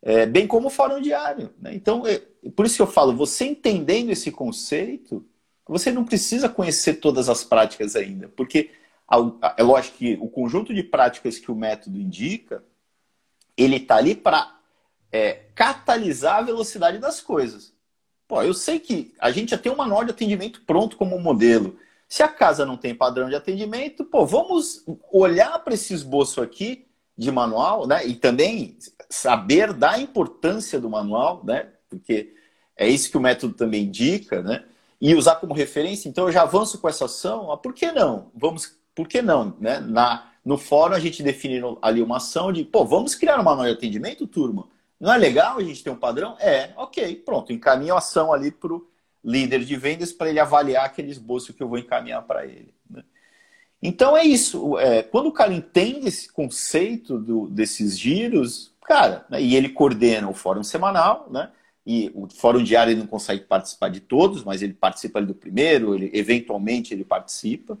[0.00, 1.52] É, bem como o fórum diário.
[1.60, 1.74] Né?
[1.74, 5.24] Então, é, por isso que eu falo, você entendendo esse conceito,
[5.66, 8.70] você não precisa conhecer todas as práticas ainda, porque
[9.56, 12.62] é lógico que o conjunto de práticas que o método indica,
[13.56, 14.58] ele está ali para
[15.12, 17.72] é, catalisar a velocidade das coisas.
[18.26, 21.78] Pô, eu sei que a gente já tem um manual de atendimento pronto como modelo.
[22.08, 26.86] Se a casa não tem padrão de atendimento, pô, vamos olhar para esse esboço aqui
[27.16, 28.06] de manual, né?
[28.06, 28.76] E também
[29.08, 31.73] saber da importância do manual, né?
[31.98, 32.34] Porque
[32.76, 34.64] é isso que o método também indica, né?
[35.00, 38.30] e usar como referência, então eu já avanço com essa ação, ah, por que não?
[38.34, 39.54] Vamos, por que não?
[39.60, 39.78] Né?
[39.80, 43.66] Na, no fórum a gente define ali uma ação de, pô, vamos criar uma nova
[43.66, 44.66] de atendimento, turma?
[44.98, 46.38] Não é legal a gente ter um padrão?
[46.40, 48.86] É, ok, pronto, encaminho a ação ali para o
[49.22, 52.72] líder de vendas para ele avaliar aquele esboço que eu vou encaminhar para ele.
[52.88, 53.02] Né?
[53.82, 59.42] Então é isso, é, quando o cara entende esse conceito do, desses giros, cara, né,
[59.42, 61.50] e ele coordena o fórum semanal, né?
[61.86, 65.94] E o fórum diário ele não consegue participar de todos, mas ele participa do primeiro,
[65.94, 67.78] ele eventualmente ele participa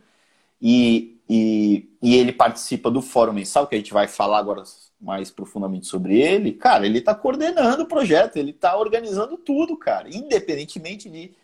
[0.60, 4.62] e, e, e, ele participa do fórum mensal que a gente vai falar agora
[5.00, 6.52] mais profundamente sobre ele.
[6.52, 11.34] Cara, ele está coordenando o projeto, ele está organizando tudo, cara, independentemente de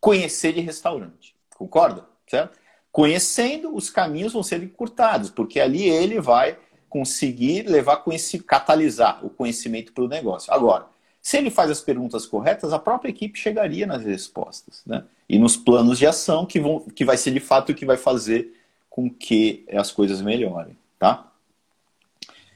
[0.00, 2.06] conhecer de restaurante, concorda?
[2.26, 2.58] Certo?
[2.90, 8.02] Conhecendo os caminhos vão ser encurtados, porque ali ele vai conseguir levar
[8.46, 10.52] catalisar o conhecimento para o negócio.
[10.52, 10.95] Agora
[11.26, 15.02] se ele faz as perguntas corretas, a própria equipe chegaria nas respostas, né?
[15.28, 17.96] E nos planos de ação que, vão, que vai ser de fato o que vai
[17.96, 18.54] fazer
[18.88, 21.32] com que as coisas melhorem, tá?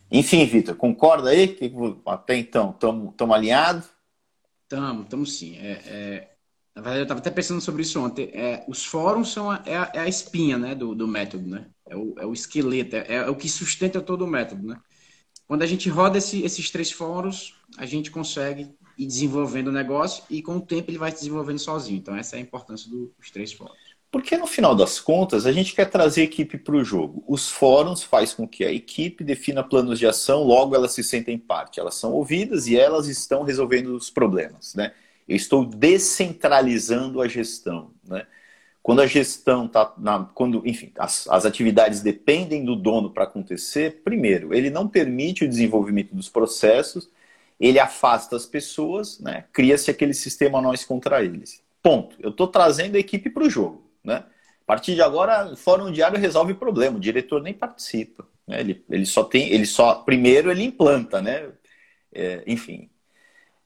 [0.09, 1.49] Enfim, Vitor, concorda aí?
[1.49, 1.73] Que
[2.07, 3.89] até então, estamos alinhados?
[4.63, 5.57] Estamos, estamos sim.
[5.57, 6.31] É, é,
[6.73, 8.31] na verdade, eu estava até pensando sobre isso ontem.
[8.33, 11.67] É, os fóruns são a, é, a, é espinha né, do, do método, né?
[11.89, 14.81] É o, é o esqueleto, é, é, o que sustenta todo o método, né?
[15.51, 20.23] Quando a gente roda esse, esses três fóruns, a gente consegue ir desenvolvendo o negócio
[20.31, 21.99] e com o tempo ele vai se desenvolvendo sozinho.
[21.99, 23.77] Então essa é a importância dos três fóruns.
[24.13, 27.25] Porque no final das contas a gente quer trazer a equipe para o jogo.
[27.27, 31.37] Os fóruns faz com que a equipe defina planos de ação, logo elas se sentem
[31.37, 31.81] parte.
[31.81, 34.77] Elas são ouvidas e elas estão resolvendo os problemas.
[34.77, 34.93] Né?
[35.27, 37.91] Eu estou descentralizando a gestão.
[38.07, 38.25] Né?
[38.83, 40.25] Quando a gestão está na.
[40.35, 45.49] Quando, enfim, as, as atividades dependem do dono para acontecer, primeiro, ele não permite o
[45.49, 47.11] desenvolvimento dos processos,
[47.61, 49.45] ele afasta as pessoas, né?
[49.53, 51.63] cria-se aquele sistema nós contra eles.
[51.83, 52.17] Ponto.
[52.19, 53.85] Eu estou trazendo a equipe para o jogo.
[54.03, 54.17] Né?
[54.17, 58.27] A partir de agora, Fórum Diário resolve o problema, o diretor nem participa.
[58.47, 58.61] Né?
[58.61, 59.53] Ele, ele só tem.
[59.53, 59.97] Ele só.
[59.97, 61.51] Primeiro ele implanta, né?
[62.13, 62.89] É, enfim.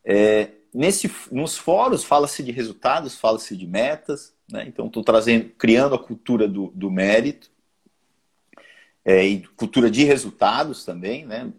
[0.04, 4.64] É, nesse, nos fóruns fala-se de resultados, fala-se de metas, né?
[4.66, 7.50] Então, estou trazendo, criando a cultura do, do mérito
[9.04, 11.50] é, e cultura de resultados também, né?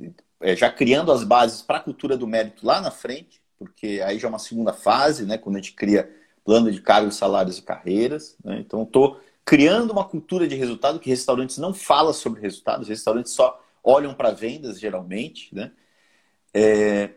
[0.42, 4.20] É, já criando as bases para a cultura do mérito lá na frente, porque aí
[4.20, 5.38] já é uma segunda fase, né?
[5.38, 6.10] Quando a gente cria
[6.46, 8.38] plano de cargos, salários e carreiras.
[8.44, 8.60] Né?
[8.60, 13.62] Então, estou criando uma cultura de resultado que restaurantes não falam sobre resultados, restaurantes só
[13.84, 15.72] olham para vendas geralmente, né?
[16.54, 17.10] É...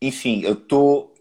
[0.00, 1.14] Enfim, eu estou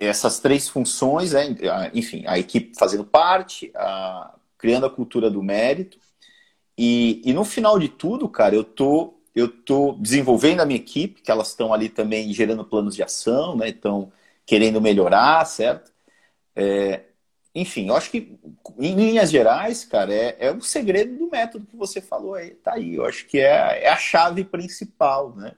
[0.00, 1.56] essas três funções, né?
[1.92, 5.98] enfim, a equipe fazendo parte, a, criando a cultura do mérito.
[6.78, 11.20] E, e no final de tudo, cara, eu tô, eu tô desenvolvendo a minha equipe,
[11.22, 13.70] que elas estão ali também gerando planos de ação, né?
[13.70, 14.12] Estão
[14.46, 15.92] querendo melhorar, certo?
[16.56, 17.04] É,
[17.54, 18.38] enfim, eu acho que,
[18.78, 22.74] em linhas gerais, cara, é, é o segredo do método que você falou aí, tá
[22.74, 22.94] aí.
[22.96, 25.54] Eu acho que é, é a chave principal, né?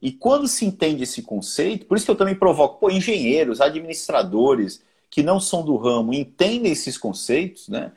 [0.00, 4.82] E quando se entende esse conceito, por isso que eu também provoco, pô, engenheiros, administradores
[5.10, 7.92] que não são do ramo entendem esses conceitos, né?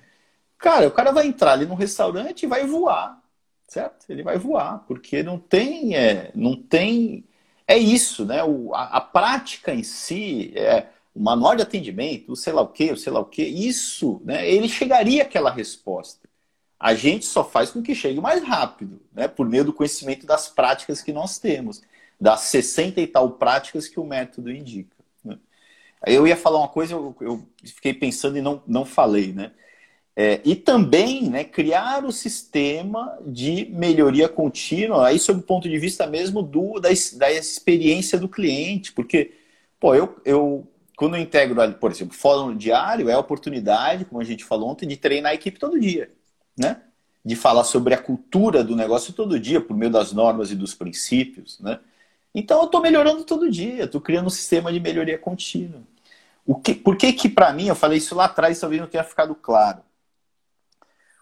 [0.58, 3.22] Cara, o cara vai entrar ali no restaurante e vai voar,
[3.68, 4.06] certo?
[4.10, 7.26] Ele vai voar, porque não tem, é, não tem,
[7.68, 8.44] é isso, né?
[8.44, 12.68] O, a, a prática em si, é, o manual de atendimento, o sei lá o
[12.68, 14.50] que, o sei lá o que, isso, né?
[14.50, 16.30] Ele chegaria àquela resposta.
[16.80, 19.28] A gente só faz com que chegue mais rápido, né?
[19.28, 21.82] Por meio do conhecimento das práticas que nós temos
[22.22, 24.96] das 60 e tal práticas que o método indica.
[25.26, 25.40] Né?
[26.06, 29.52] Eu ia falar uma coisa, eu, eu, fiquei pensando e não, não falei, né?
[30.16, 35.80] É, e também né, criar o sistema de melhoria contínua, aí sob o ponto de
[35.80, 39.32] vista mesmo do, da, da experiência do cliente, porque,
[39.80, 44.26] pô, eu, eu quando eu integro, por exemplo, fórum diário, é a oportunidade, como a
[44.26, 46.12] gente falou ontem, de treinar a equipe todo dia,
[46.56, 46.82] né?
[47.26, 50.76] De falar sobre a cultura do negócio todo dia, por meio das normas e dos
[50.76, 51.80] princípios, né?
[52.34, 55.82] Então eu estou melhorando todo dia, estou criando um sistema de melhoria contínua.
[56.46, 59.04] O que, por que que para mim, eu falei isso lá atrás, talvez não tenha
[59.04, 59.82] ficado claro.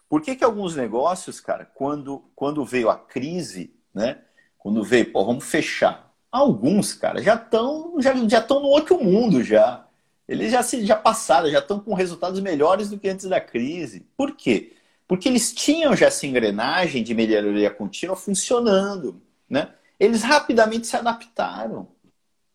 [0.08, 4.18] Por que que alguns negócios, cara, quando, quando veio a crise, né?
[4.58, 6.12] Quando veio, pô, vamos fechar.
[6.30, 9.86] Alguns, cara, já estão já, já no outro mundo já.
[10.28, 14.06] Eles já, se, já passaram, já estão com resultados melhores do que antes da crise.
[14.16, 14.74] Por quê?
[15.08, 19.74] Porque eles tinham já essa engrenagem de melhoria contínua funcionando, né?
[20.00, 21.88] Eles rapidamente se adaptaram,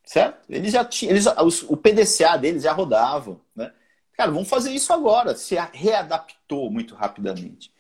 [0.03, 0.39] certo?
[0.49, 1.27] Eles já tinham, eles,
[1.67, 3.71] o PDCA deles já rodavam, né?
[4.17, 5.36] Cara, vamos fazer isso agora.
[5.36, 7.71] Se readaptou muito rapidamente.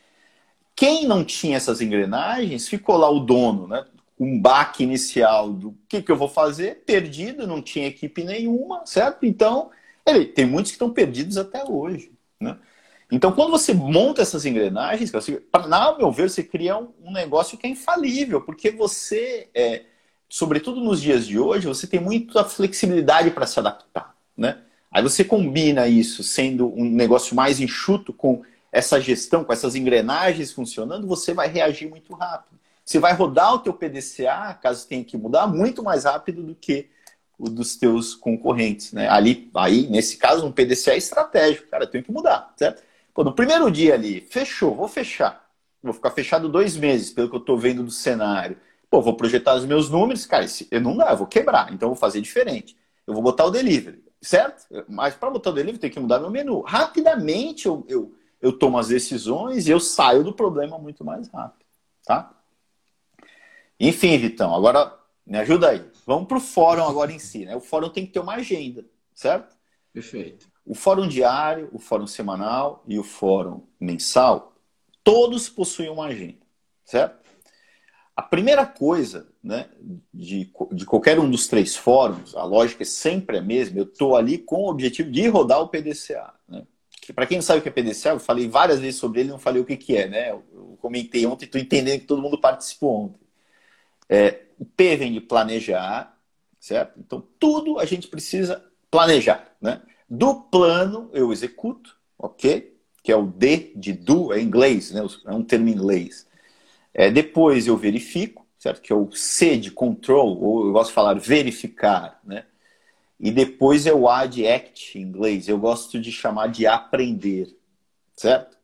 [0.75, 3.85] Quem não tinha essas engrenagens, ficou lá o dono, né?
[4.19, 9.25] Um baque inicial do que, que eu vou fazer, perdido, não tinha equipe nenhuma, certo?
[9.25, 9.71] Então,
[10.05, 12.57] ele, tem muitos que estão perdidos até hoje, né?
[13.11, 15.11] Então, quando você monta essas engrenagens,
[15.51, 19.83] para na meu ver, você cria um, um, negócio que é infalível, porque você, é,
[20.27, 24.59] sobretudo nos dias de hoje, você tem muita flexibilidade para se adaptar, né?
[24.91, 30.51] Aí você combina isso sendo um negócio mais enxuto com essa gestão, com essas engrenagens
[30.51, 32.59] funcionando, você vai reagir muito rápido.
[32.83, 36.89] Você vai rodar o teu PDCA, caso tenha que mudar, muito mais rápido do que
[37.37, 39.09] o dos teus concorrentes, né?
[39.09, 42.81] Ali, aí, nesse caso, um PDCA é estratégico, cara, tem que mudar, certo?
[43.15, 45.49] Pô, no primeiro dia ali, fechou, vou fechar.
[45.81, 48.57] Vou ficar fechado dois meses, pelo que eu estou vendo do cenário.
[48.89, 51.93] Pô, vou projetar os meus números, cara, eu não dá, eu vou quebrar, então eu
[51.93, 52.75] vou fazer diferente.
[53.07, 54.67] Eu vou botar o delivery, certo?
[54.89, 56.59] Mas para botar o delivery tem que mudar meu menu.
[56.59, 61.65] Rapidamente eu, eu, eu tomo as decisões e eu saio do problema muito mais rápido,
[62.05, 62.33] tá?
[63.79, 64.93] Enfim, Vitão, agora
[65.25, 65.89] me ajuda aí.
[66.05, 67.55] Vamos para o fórum agora em si, né?
[67.55, 69.55] O fórum tem que ter uma agenda, certo?
[69.93, 70.53] Perfeito.
[70.65, 74.55] O fórum diário, o fórum semanal e o fórum mensal,
[75.03, 76.39] todos possuem uma agenda,
[76.83, 77.23] certo?
[78.15, 79.69] A primeira coisa né,
[80.13, 84.15] de, de qualquer um dos três fóruns, a lógica é sempre a mesma, eu estou
[84.15, 86.33] ali com o objetivo de rodar o PDCA.
[86.47, 86.65] Né?
[87.13, 89.37] Para quem não sabe o que é PDCA, eu falei várias vezes sobre ele, não
[89.37, 90.31] falei o que, que é, né?
[90.31, 93.19] Eu comentei ontem, estou entendendo que todo mundo participou ontem.
[94.07, 96.17] É, o P vem de planejar,
[96.59, 96.99] certo?
[96.99, 99.81] Então, tudo a gente precisa planejar, né?
[100.09, 102.75] Do plano eu executo, ok?
[103.03, 105.01] Que é o D de do, é inglês, né?
[105.25, 106.27] é um termo inglês.
[106.93, 108.81] É, depois eu verifico, certo?
[108.81, 112.45] Que é o C de control, ou eu gosto de falar verificar, né?
[113.19, 117.55] E depois é o A de act em inglês, eu gosto de chamar de aprender,
[118.15, 118.55] certo?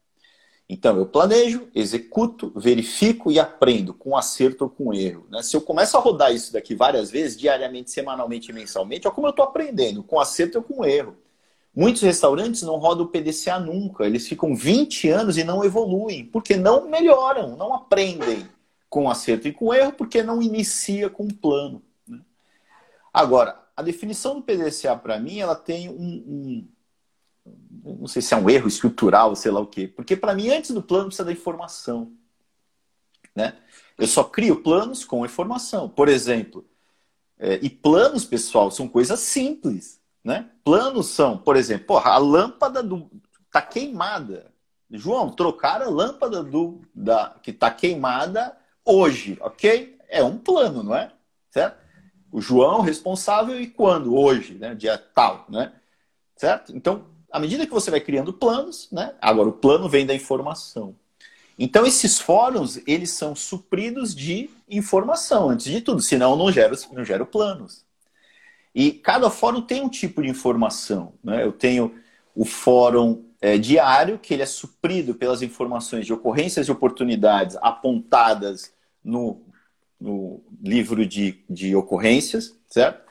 [0.73, 5.27] Então, eu planejo, executo, verifico e aprendo, com acerto ou com erro.
[5.29, 5.43] Né?
[5.43, 9.27] Se eu começo a rodar isso daqui várias vezes, diariamente, semanalmente e mensalmente, olha como
[9.27, 11.17] eu estou aprendendo, com acerto ou com erro.
[11.73, 14.05] Muitos restaurantes não rodam o PDCA nunca.
[14.05, 18.47] Eles ficam 20 anos e não evoluem, porque não melhoram, não aprendem
[18.89, 21.81] com acerto e com erro, porque não inicia com um plano.
[22.05, 22.19] Né?
[23.13, 26.67] Agora, a definição do PDCA, para mim, ela tem um,
[27.45, 29.87] um, Não sei se é um erro estrutural, sei lá o quê.
[29.87, 32.11] Porque, para mim, antes do plano, precisa da informação.
[33.33, 33.55] Né?
[33.97, 35.87] Eu só crio planos com informação.
[35.87, 36.65] Por exemplo,
[37.39, 40.00] é, e planos, pessoal, são coisas simples.
[40.23, 40.49] Né?
[40.63, 43.09] Planos são, por exemplo, porra, a lâmpada do
[43.51, 44.51] tá queimada.
[44.89, 48.55] João, trocar a lâmpada do da que está queimada
[48.85, 49.97] hoje, ok?
[50.09, 51.11] É um plano, não é?
[51.49, 51.81] Certo?
[52.31, 54.73] o João responsável e quando, hoje, né?
[54.73, 55.73] Dia tal, né?
[56.35, 56.75] Certo?
[56.75, 59.13] Então, à medida que você vai criando planos, né?
[59.21, 60.95] Agora, o plano vem da informação.
[61.59, 67.03] Então, esses fóruns, eles são supridos de informação, antes de tudo, senão não gero, não
[67.03, 67.85] gero planos.
[68.73, 71.13] E cada fórum tem um tipo de informação.
[71.23, 71.43] Né?
[71.43, 71.93] Eu tenho
[72.35, 78.73] o fórum é, diário, que ele é suprido pelas informações de ocorrências e oportunidades apontadas
[79.03, 79.41] no,
[79.99, 83.01] no livro de, de ocorrências, certo?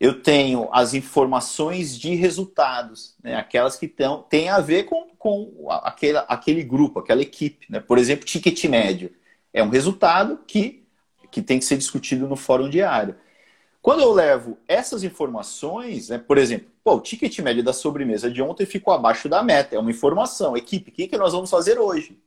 [0.00, 3.36] Eu tenho as informações de resultados, né?
[3.36, 7.66] aquelas que tão, têm a ver com, com aquele, aquele grupo, aquela equipe.
[7.70, 7.78] Né?
[7.78, 9.12] Por exemplo, ticket médio.
[9.52, 10.84] É um resultado que,
[11.30, 13.14] que tem que ser discutido no fórum diário.
[13.84, 18.40] Quando eu levo essas informações, né, por exemplo, pô, o ticket médio da sobremesa de
[18.40, 20.56] ontem ficou abaixo da meta, é uma informação.
[20.56, 22.18] Equipe, o que, que nós vamos fazer hoje?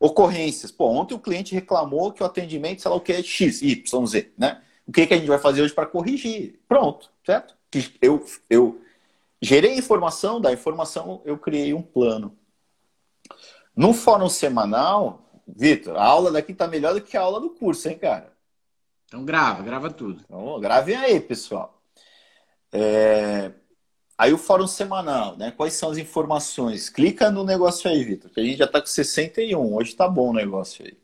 [0.00, 0.72] Ocorrências.
[0.72, 4.06] Pô, ontem o cliente reclamou que o atendimento, sei lá o que, é X, Y,
[4.06, 4.62] Z, né?
[4.88, 6.58] O que, que a gente vai fazer hoje para corrigir?
[6.66, 7.54] Pronto, certo?
[8.00, 8.80] Eu, eu
[9.42, 12.34] gerei informação, da informação eu criei um plano.
[13.76, 17.90] No fórum semanal, Vitor, a aula daqui está melhor do que a aula do curso,
[17.90, 18.31] hein, cara?
[19.12, 20.22] Então grava, grava tudo.
[20.24, 21.78] Então, gravem aí, pessoal.
[22.72, 23.50] É...
[24.16, 25.50] Aí o fórum semanal, né?
[25.50, 26.88] Quais são as informações?
[26.88, 29.74] Clica no negócio aí, Vitor, que a gente já está com 61.
[29.74, 30.96] Hoje tá bom o negócio aí.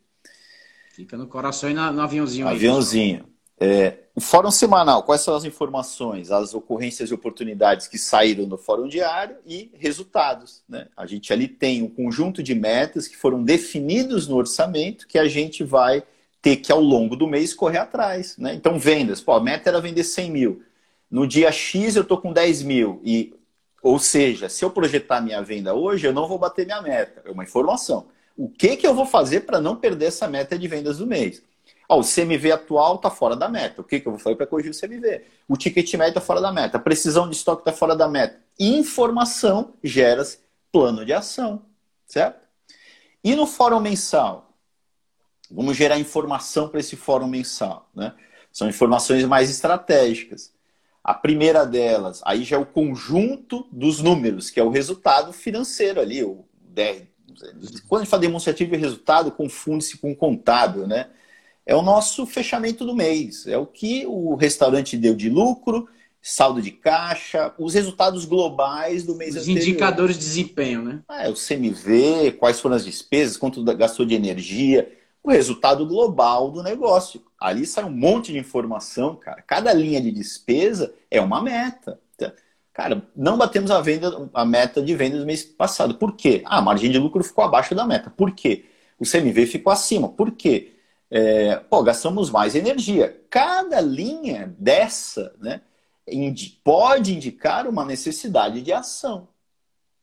[0.95, 2.49] Clica no coração e no aviãozinho.
[2.49, 3.27] Aviãozinho.
[3.61, 8.57] É, o fórum semanal, quais são as informações, as ocorrências e oportunidades que saíram do
[8.57, 10.63] fórum diário e resultados.
[10.67, 10.89] Né?
[10.97, 15.29] A gente ali tem um conjunto de metas que foram definidos no orçamento que a
[15.29, 16.03] gente vai
[16.41, 18.37] ter que, ao longo do mês, correr atrás.
[18.39, 18.55] Né?
[18.55, 19.21] Então, vendas.
[19.21, 20.63] Pô, a meta era vender 100 mil.
[21.11, 23.01] No dia X eu estou com 10 mil.
[23.05, 23.35] E,
[23.83, 27.23] ou seja, se eu projetar minha venda hoje, eu não vou bater minha meta.
[27.25, 28.09] É uma informação.
[28.37, 31.43] O que, que eu vou fazer para não perder essa meta de vendas do mês?
[31.89, 33.81] Ó, o CMV atual está fora da meta.
[33.81, 35.25] O que, que eu vou fazer para corrigir o CMV?
[35.49, 36.77] O ticket médio está fora da meta.
[36.77, 38.39] A precisão de estoque está fora da meta.
[38.61, 40.23] Informação gera
[40.71, 41.63] plano de ação.
[42.07, 42.47] Certo?
[43.25, 44.48] E no fórum mensal?
[45.51, 47.89] Vamos gerar informação para esse fórum mensal.
[47.95, 48.13] Né?
[48.53, 50.53] São informações mais estratégicas.
[51.03, 56.01] A primeira delas, aí já é o conjunto dos números, que é o resultado financeiro
[56.01, 56.23] ali.
[56.23, 56.45] O
[57.89, 61.09] Quando a gente fala demonstrativo e resultado, confunde-se com contábil, né?
[61.65, 63.47] É o nosso fechamento do mês.
[63.47, 65.89] É o que o restaurante deu de lucro,
[66.21, 69.61] saldo de caixa, os resultados globais do mês os anterior.
[69.61, 71.01] Os indicadores de desempenho, né?
[71.11, 74.98] É, o CMV, quais foram as despesas, quanto gastou de energia
[75.29, 77.23] o resultado global do negócio.
[77.39, 79.43] Ali sai um monte de informação, cara.
[79.43, 82.01] Cada linha de despesa é uma meta.
[82.79, 85.97] Cara, não batemos a venda, a meta de venda do mês passado.
[85.97, 86.43] Por quê?
[86.47, 88.09] Ah, a margem de lucro ficou abaixo da meta.
[88.09, 88.67] Por quê?
[88.97, 90.09] O CMV ficou acima.
[90.09, 90.77] Por quê?
[91.11, 93.21] É, pô, gastamos mais energia.
[93.29, 95.61] Cada linha dessa né,
[96.63, 99.27] pode indicar uma necessidade de ação.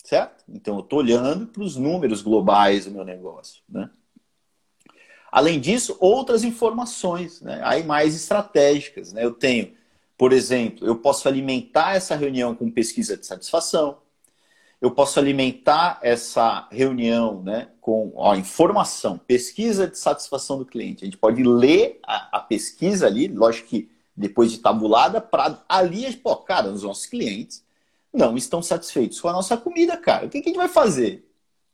[0.03, 0.43] Certo?
[0.49, 3.63] Então, eu estou olhando para os números globais do meu negócio.
[3.69, 3.89] Né?
[5.35, 7.59] Além disso, outras informações, né?
[7.65, 9.11] aí mais estratégicas.
[9.11, 9.25] Né?
[9.25, 9.73] Eu tenho,
[10.17, 13.97] por exemplo, eu posso alimentar essa reunião com pesquisa de satisfação,
[14.79, 21.03] eu posso alimentar essa reunião né, com ó, informação, pesquisa de satisfação do cliente.
[21.03, 26.15] A gente pode ler a, a pesquisa ali, lógico que depois de tabulada, para ali,
[26.15, 27.61] pô, cara, os nossos clientes
[28.13, 30.27] não estão satisfeitos com a nossa comida, cara.
[30.27, 31.29] O que, que a gente vai fazer?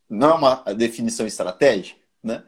[0.09, 2.43] Não é uma definição estratégica, né?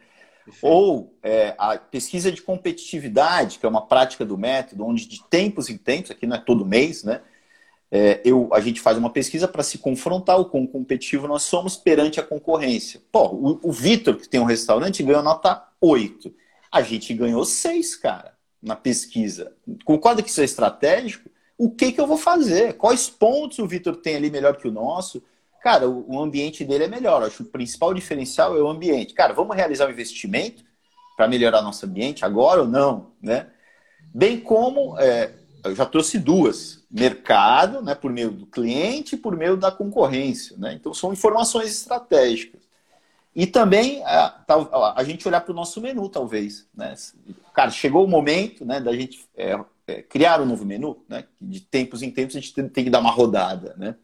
[0.62, 5.70] Ou é, a pesquisa de competitividade, que é uma prática do método, onde de tempos
[5.70, 7.22] em tempos, aqui não é todo mês, né?
[7.96, 11.78] É, eu, a gente faz uma pesquisa para se confrontar o quão competitivo nós somos
[11.78, 13.00] perante a concorrência.
[13.12, 16.34] Pô, o, o Vitor, que tem um restaurante, ganhou nota 8.
[16.72, 19.56] A gente ganhou 6, cara, na pesquisa.
[19.86, 21.30] Concorda que isso é estratégico?
[21.56, 22.74] O que, que eu vou fazer?
[22.74, 25.22] Quais pontos o Vitor tem ali melhor que o nosso?
[25.64, 27.22] Cara, o, ambiente dele é melhor.
[27.22, 29.14] Eu acho que o principal diferencial é o ambiente.
[29.14, 30.62] Cara, vamos realizar um investimento
[31.16, 33.48] para melhorar nosso ambiente agora ou não, né?
[34.14, 35.32] Bem como é,
[35.64, 40.58] eu já trouxe duas: mercado, né, por meio do cliente, e por meio da concorrência,
[40.58, 40.74] né?
[40.74, 42.62] Então são informações estratégicas.
[43.34, 46.94] E também a, a, a gente olhar para o nosso menu, talvez, né?
[47.54, 49.58] Cara, chegou o momento, né, da gente é,
[49.88, 51.24] é, criar um novo menu, né?
[51.40, 53.96] De tempos em tempos a gente tem, tem que dar uma rodada, né?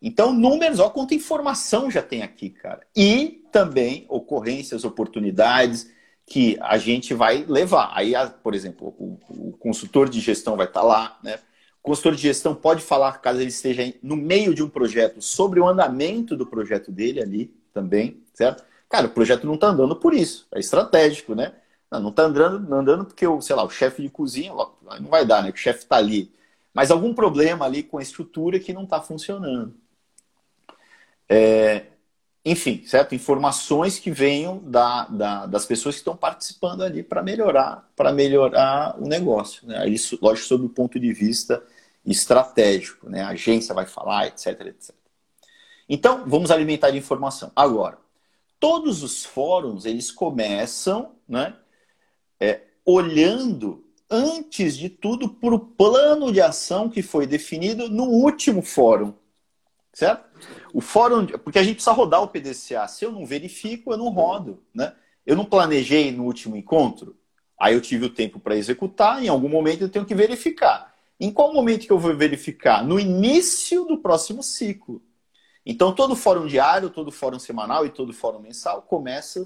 [0.00, 2.86] Então, números, olha quanta informação já tem aqui, cara.
[2.96, 5.90] E também ocorrências, oportunidades
[6.26, 7.90] que a gente vai levar.
[7.94, 11.38] Aí, por exemplo, o, o consultor de gestão vai estar lá, né?
[11.82, 15.58] O consultor de gestão pode falar, caso ele esteja no meio de um projeto, sobre
[15.58, 18.64] o andamento do projeto dele ali também, certo?
[18.88, 21.54] Cara, o projeto não está andando por isso, é estratégico, né?
[21.90, 24.52] Não, não tá andando, não andando porque, o, sei lá, o chefe de cozinha,
[25.00, 25.50] não vai dar, né?
[25.50, 26.32] O chefe está ali.
[26.74, 29.74] Mas algum problema ali com a estrutura que não está funcionando.
[31.28, 31.86] É,
[32.44, 33.14] enfim, certo?
[33.14, 38.96] Informações que venham da, da, das pessoas que estão participando ali para melhorar, para melhorar
[38.98, 39.66] o negócio.
[39.66, 39.88] Né?
[39.88, 41.62] Isso, lógico, sob o ponto de vista
[42.06, 43.22] estratégico, né?
[43.22, 44.94] A agência vai falar, etc, etc.
[45.88, 47.52] Então, vamos alimentar de informação.
[47.54, 47.98] Agora,
[48.58, 51.54] todos os fóruns, eles começam, né?
[52.40, 58.62] É, olhando, antes de tudo, para o plano de ação que foi definido no último
[58.62, 59.12] fórum,
[59.98, 60.24] certo?
[60.72, 62.86] O fórum, porque a gente precisa rodar o PDCA.
[62.86, 64.94] Se eu não verifico, eu não rodo, né?
[65.26, 67.16] Eu não planejei no último encontro,
[67.58, 70.94] aí eu tive o tempo para executar, em algum momento eu tenho que verificar.
[71.18, 72.84] Em qual momento que eu vou verificar?
[72.84, 75.02] No início do próximo ciclo.
[75.66, 79.44] Então, todo fórum diário, todo fórum semanal e todo fórum mensal começa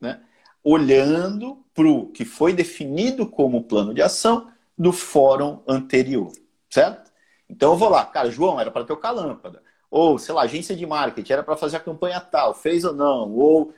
[0.00, 0.20] né,
[0.64, 6.32] olhando para o que foi definido como plano de ação do fórum anterior,
[6.68, 7.12] certo?
[7.48, 9.62] Então, eu vou lá, cara, João, era para trocar lâmpada.
[9.92, 13.30] Ou, sei lá, agência de marketing, era para fazer a campanha tal, fez ou não?
[13.30, 13.74] Ou,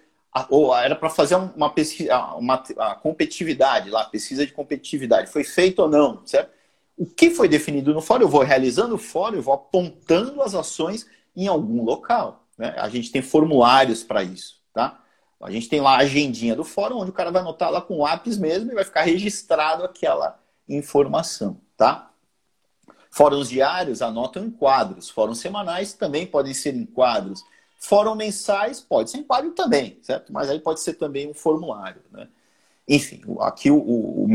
[0.49, 5.81] ou era para fazer uma pesquisa, uma, uma competitividade lá, pesquisa de competitividade, foi feito
[5.81, 6.53] ou não, certo?
[6.97, 10.55] O que foi definido no fórum, eu vou realizando o fórum, eu vou apontando as
[10.55, 11.05] ações
[11.35, 12.47] em algum local.
[12.57, 12.73] Né?
[12.79, 15.01] A gente tem formulários para isso, tá?
[15.43, 18.01] A gente tem lá a agendinha do fórum, onde o cara vai anotar lá com
[18.01, 20.39] lápis mesmo e vai ficar registrado aquela
[20.69, 22.14] informação, tá?
[23.15, 27.45] Fóruns diários anotam em quadros, fóruns semanais também podem ser em quadros.
[27.79, 30.33] Fórum mensais pode ser em quadro também, certo?
[30.33, 32.27] Mas aí pode ser também um formulário, né?
[32.89, 34.27] Enfim, aqui o, o,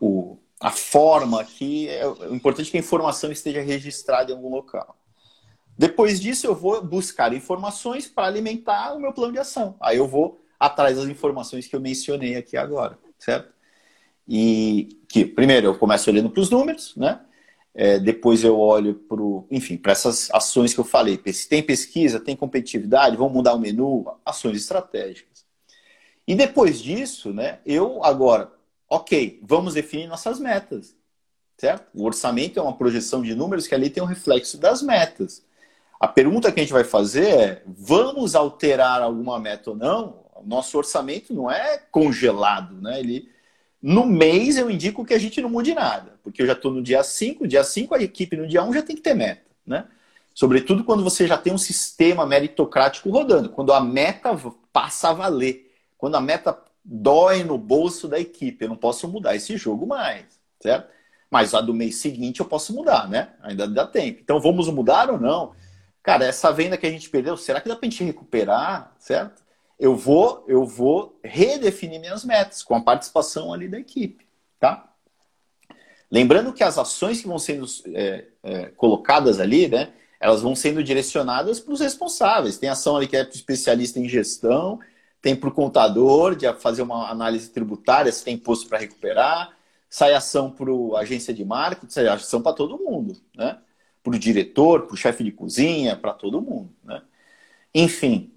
[0.00, 4.48] o, a forma aqui, é, o importante é que a informação esteja registrada em algum
[4.48, 4.96] local.
[5.76, 9.76] Depois disso, eu vou buscar informações para alimentar o meu plano de ação.
[9.78, 13.52] Aí eu vou atrás das informações que eu mencionei aqui agora, certo?
[14.26, 17.20] E que, primeiro, eu começo olhando para os números, né?
[17.76, 19.20] É, depois eu olho para
[19.50, 21.18] enfim, para essas ações que eu falei.
[21.18, 25.44] Tem pesquisa, tem competitividade, vamos mudar o menu, ações estratégicas.
[26.26, 28.50] E depois disso, né, eu agora
[28.88, 30.94] Ok, vamos definir nossas metas,
[31.58, 31.88] certo?
[31.92, 35.44] O orçamento é uma projeção de números que ali tem um reflexo das metas.
[35.98, 40.24] A pergunta que a gente vai fazer é: vamos alterar alguma meta ou não?
[40.44, 43.00] Nosso orçamento não é congelado, né?
[43.00, 43.28] Ele,
[43.86, 46.82] no mês eu indico que a gente não mude nada, porque eu já estou no
[46.82, 49.46] dia 5, dia 5 a equipe no dia 1 um já tem que ter meta,
[49.64, 49.86] né?
[50.34, 54.36] Sobretudo quando você já tem um sistema meritocrático rodando, quando a meta
[54.72, 58.64] passa a valer, quando a meta dói no bolso da equipe.
[58.64, 60.24] Eu não posso mudar esse jogo mais,
[60.60, 60.90] certo?
[61.30, 63.34] Mas a do mês seguinte eu posso mudar, né?
[63.40, 64.18] Ainda dá tempo.
[64.20, 65.52] Então vamos mudar ou não?
[66.02, 69.45] Cara, essa venda que a gente perdeu, será que dá para a gente recuperar, certo?
[69.78, 74.26] Eu vou, eu vou redefinir minhas metas com a participação ali da equipe,
[74.58, 74.92] tá?
[76.10, 79.92] Lembrando que as ações que vão sendo é, é, colocadas ali, né?
[80.18, 82.56] Elas vão sendo direcionadas para os responsáveis.
[82.56, 84.78] Tem ação ali que é para o especialista em gestão,
[85.20, 89.56] tem para o contador de fazer uma análise tributária, se tem imposto para recuperar,
[89.90, 93.58] sai ação para a agência de marketing, sai ação para todo mundo, né?
[94.02, 97.02] Para o diretor, para o chefe de cozinha, para todo mundo, né?
[97.74, 98.32] Enfim,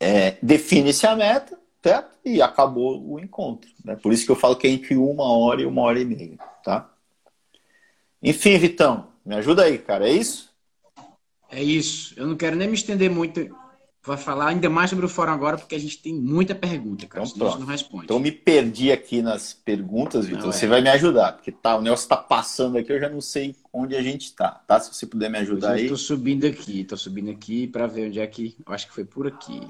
[0.00, 2.18] é, define-se a meta, certo?
[2.24, 3.70] E acabou o encontro.
[3.84, 3.96] Né?
[3.96, 6.38] Por isso que eu falo que é entre uma hora e uma hora e meia,
[6.62, 6.90] tá?
[8.22, 10.50] Enfim, Vitão, me ajuda aí, cara, é isso?
[11.50, 12.14] É isso.
[12.16, 13.40] Eu não quero nem me estender muito
[14.04, 17.24] vai falar ainda mais sobre o fórum agora, porque a gente tem muita pergunta, cara.
[17.26, 18.04] Então, não responde.
[18.04, 20.52] Então, me perdi aqui nas perguntas, Vitor.
[20.52, 20.68] Você é.
[20.68, 23.96] vai me ajudar, porque tá, o negócio está passando aqui, eu já não sei onde
[23.96, 24.78] a gente está, tá?
[24.78, 25.88] Se você puder me ajudar aí.
[25.88, 28.54] Eu subindo aqui, tô subindo aqui para ver onde é que.
[28.66, 29.60] Eu acho que foi por aqui.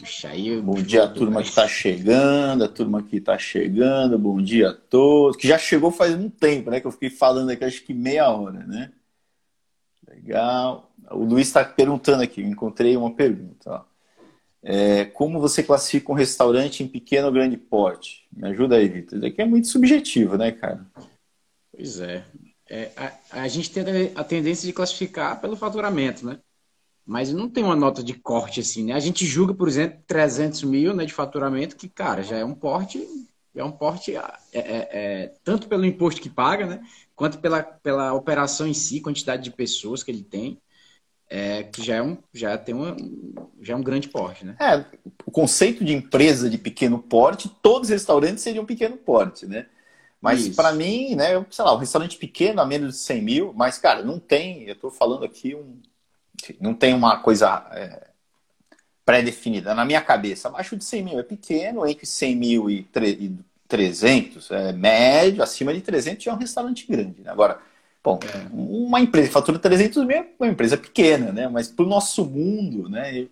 [0.00, 0.30] Puxa,
[0.62, 4.72] bom dia, a turma que está chegando, a turma que está chegando, bom dia a
[4.72, 5.36] todos.
[5.36, 6.80] Que já chegou faz um tempo, né?
[6.80, 8.92] Que eu fiquei falando aqui, acho que meia hora, né?
[10.08, 10.90] Legal.
[11.10, 13.84] O Luiz está perguntando aqui, encontrei uma pergunta.
[14.62, 18.26] É, como você classifica um restaurante em pequeno ou grande porte?
[18.32, 19.18] Me ajuda aí, Vitor.
[19.18, 20.86] Isso aqui é muito subjetivo, né, cara?
[21.70, 22.24] Pois é.
[22.70, 23.84] é a, a, gente tem
[24.14, 26.38] a tendência de classificar pelo faturamento, né?
[27.10, 28.92] Mas não tem uma nota de corte assim, né?
[28.92, 32.54] A gente julga, por exemplo, 300 mil né, de faturamento, que, cara, já é um
[32.54, 33.04] porte,
[33.52, 34.60] é um porte é, é,
[34.92, 36.80] é, tanto pelo imposto que paga, né?
[37.16, 40.56] Quanto pela, pela operação em si, quantidade de pessoas que ele tem
[41.28, 42.96] é, que já, é um, já tem uma,
[43.60, 44.54] já é um grande porte, né?
[44.60, 44.84] É,
[45.26, 49.66] o conceito de empresa de pequeno porte, todos os restaurantes seriam pequeno porte, né?
[50.20, 53.78] Mas para mim, né, sei lá, um restaurante pequeno a menos de 100 mil, mas,
[53.78, 55.80] cara, não tem, eu estou falando aqui, um,
[56.60, 58.10] não tem uma coisa é,
[59.04, 60.48] pré-definida, na minha cabeça.
[60.48, 62.86] Abaixo de 100 mil é pequeno, entre 100 mil e
[63.66, 67.22] 300 é médio, acima de 300 já é um restaurante grande.
[67.22, 67.30] Né?
[67.30, 67.60] Agora,
[68.04, 68.46] bom, é.
[68.52, 71.48] uma empresa que fatura 300 mil é uma empresa pequena, né?
[71.48, 73.26] Mas para o nosso mundo, né?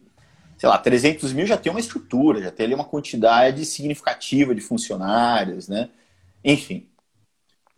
[0.56, 4.60] Sei lá, 300 mil já tem uma estrutura, já tem ali uma quantidade significativa de
[4.60, 5.90] funcionários, né?
[6.44, 6.88] Enfim.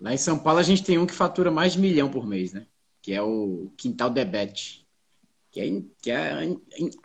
[0.01, 2.55] Lá em São Paulo a gente tem um que fatura mais de milhão por mês,
[2.55, 2.64] né?
[3.03, 4.87] Que é o Quintal Debete
[5.51, 6.57] que é, que é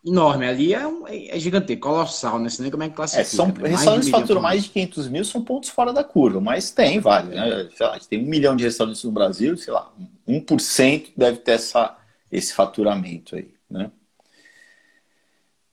[0.05, 0.47] enorme.
[0.47, 2.49] Ali é, um, é gigantesco, colossal, né?
[2.49, 3.27] Você nem como é que classifica.
[3.27, 3.69] É, são, né?
[3.69, 7.35] Restaurantes faturam mais de 500 mil, são pontos fora da curva, mas tem, vale.
[7.35, 7.69] Né?
[7.75, 9.91] Sei lá, tem um milhão de restaurantes no Brasil, sei lá,
[10.27, 11.97] 1% deve ter essa,
[12.31, 13.91] esse faturamento aí, né?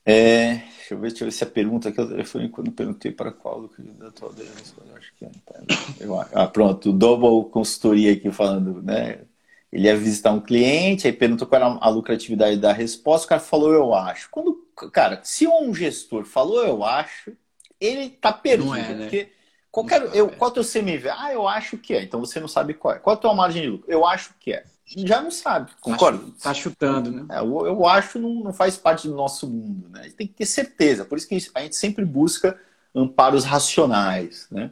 [0.05, 2.73] É, deixa, eu ver, deixa eu ver se a pergunta que eu foi quando eu
[2.73, 5.31] perguntei para qual do candidato eu acho que é.
[5.99, 9.21] Eu, ah, pronto, o Double Consultoria aqui falando, né?
[9.73, 13.41] Ele ia visitar um cliente, aí perguntou qual era a lucratividade da resposta, o cara
[13.41, 14.29] falou, eu acho.
[14.29, 17.35] Quando, cara, se um gestor falou, eu acho,
[17.81, 18.75] ele tá perdido.
[18.75, 19.03] É, né?
[19.05, 19.31] Porque
[19.71, 21.09] qualquer, eu, qual é o teu CMV?
[21.09, 22.03] Ah, eu acho que é.
[22.03, 22.99] Então você não sabe qual é.
[22.99, 23.91] Qual é a tua margem de lucro?
[23.91, 24.63] Eu acho que é.
[24.85, 26.19] Já não sabe, concorda?
[26.19, 27.25] Tá, tá chutando, né?
[27.31, 30.11] É, eu, eu acho não, não faz parte do nosso mundo, né?
[30.15, 31.03] Tem que ter certeza.
[31.03, 32.59] Por isso que a gente sempre busca
[32.93, 34.69] amparos racionais, né?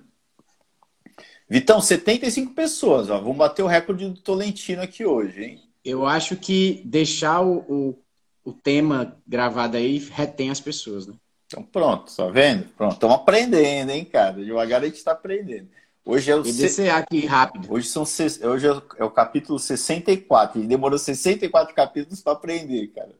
[1.51, 3.19] Vitão, 75 pessoas, ó.
[3.19, 5.61] Vamos bater o recorde do Tolentino aqui hoje, hein?
[5.83, 7.99] Eu acho que deixar o, o,
[8.45, 11.13] o tema gravado aí retém as pessoas, né?
[11.47, 12.69] Então pronto, tá vendo?
[12.69, 14.41] Pronto, estamos aprendendo, hein, cara?
[14.41, 15.67] Devagar a gente está aprendendo.
[16.05, 16.89] Hoje é o se...
[16.89, 17.67] aqui rápido.
[17.69, 20.61] Hoje, são Hoje é, é o capítulo 64.
[20.61, 23.11] E demorou 64 capítulos para aprender, cara.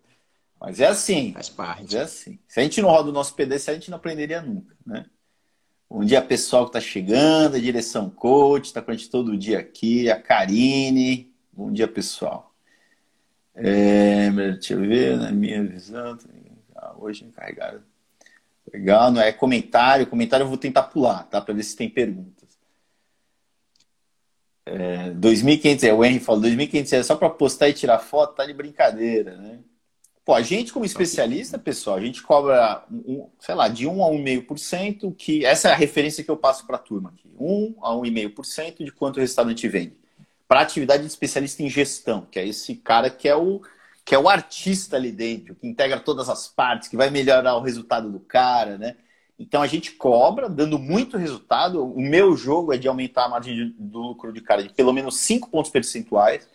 [0.57, 1.33] Mas é assim.
[1.33, 1.83] Faz parte.
[1.83, 2.39] Mas é assim.
[2.47, 5.05] Se a gente não roda o nosso PDC, a gente não aprenderia nunca, né?
[5.93, 9.59] Bom dia, pessoal que está chegando, a direção coach, está com a gente todo dia
[9.59, 11.29] aqui, a Karine.
[11.51, 12.55] Bom dia, pessoal.
[13.53, 16.17] É, deixa eu ver, na minha visão,
[16.77, 17.83] ah, hoje encarregado.
[18.73, 21.41] Legal, não é comentário, comentário eu vou tentar pular, tá?
[21.41, 22.57] Para ver se tem perguntas.
[24.65, 28.45] É, 2.500, é, o Henry falou, 2.500 é só para postar e tirar foto, tá
[28.45, 29.59] de brincadeira, né?
[30.23, 34.09] Pô, a gente, como especialista, pessoal, a gente cobra, um, sei lá, de 1 a
[34.09, 37.27] 1,5%, que essa é a referência que eu passo para a turma aqui.
[37.39, 39.95] 1 a 1,5% de quanto o restaurante vende.
[40.47, 43.61] Para atividade de especialista em gestão, que é esse cara que é o
[44.03, 47.61] que é o artista ali dentro, que integra todas as partes, que vai melhorar o
[47.61, 48.95] resultado do cara, né?
[49.37, 51.83] Então a gente cobra, dando muito resultado.
[51.83, 55.17] O meu jogo é de aumentar a margem do lucro de cara de pelo menos
[55.17, 56.47] 5 pontos percentuais.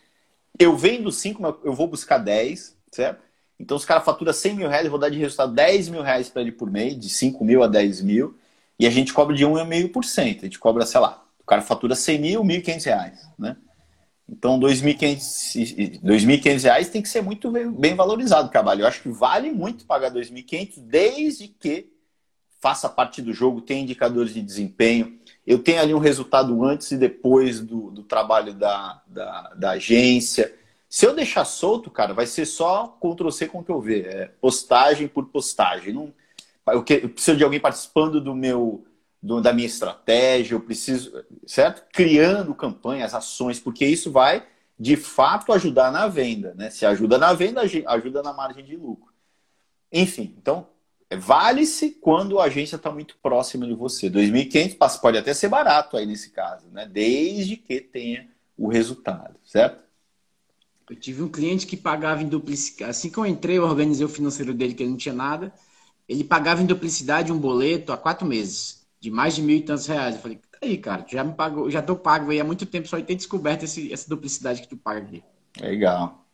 [0.59, 3.26] Eu vendo 5, eu vou buscar 10, certo?
[3.59, 6.29] Então, os caras faturam 100 mil reais, eu vou dar de resultado 10 mil reais
[6.29, 8.37] para ele por mês, de 5 mil a 10 mil,
[8.79, 10.39] e a gente cobra de 1,5%.
[10.39, 13.57] A gente cobra, sei lá, o cara fatura 100 mil, 1.500 reais, né?
[14.29, 18.81] Então, 2.500 reais tem que ser muito bem valorizado o trabalho.
[18.81, 21.89] Eu acho que vale muito pagar 2.500, desde que
[22.59, 25.17] faça parte do jogo, tenha indicadores de desempenho.
[25.45, 30.53] Eu tenho ali um resultado antes e depois do, do trabalho da, da, da agência
[30.97, 34.01] se eu deixar solto, cara, vai ser só Ctrl-C, Ctrl-V.
[34.01, 35.93] É postagem por postagem.
[35.93, 36.11] Não,
[36.69, 38.83] eu, que, eu preciso de alguém participando do meu
[39.21, 41.85] do, da minha estratégia, eu preciso, certo?
[41.93, 44.47] Criando campanhas, ações, porque isso vai
[44.79, 46.71] de fato ajudar na venda, né?
[46.71, 49.13] Se ajuda na venda, ajuda na margem de lucro.
[49.93, 50.67] Enfim, então
[51.15, 54.09] vale-se quando a agência está muito próxima de você.
[54.09, 56.87] 2.500 pode até ser barato aí nesse caso, né?
[56.91, 58.27] Desde que tenha
[58.57, 59.86] o resultado, certo?
[60.89, 62.89] Eu tive um cliente que pagava em duplicidade.
[62.89, 65.53] Assim que eu entrei, eu organizei o financeiro dele, que ele não tinha nada.
[66.07, 69.87] Ele pagava em duplicidade um boleto há quatro meses, de mais de mil e tantos
[69.87, 70.15] reais.
[70.15, 72.87] Eu falei, tá aí, cara, já me pagou, já tô pago aí há muito tempo,
[72.87, 75.23] só ter descoberto esse, essa duplicidade que tu paga aqui.
[75.59, 76.25] Legal.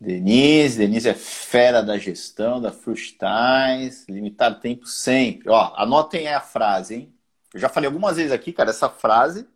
[0.00, 5.48] Denise, Denise é fera da gestão, da Frustais, limitado tempo sempre.
[5.48, 7.14] Ó, anotem aí a frase, hein?
[7.52, 9.48] Eu já falei algumas vezes aqui, cara, essa frase,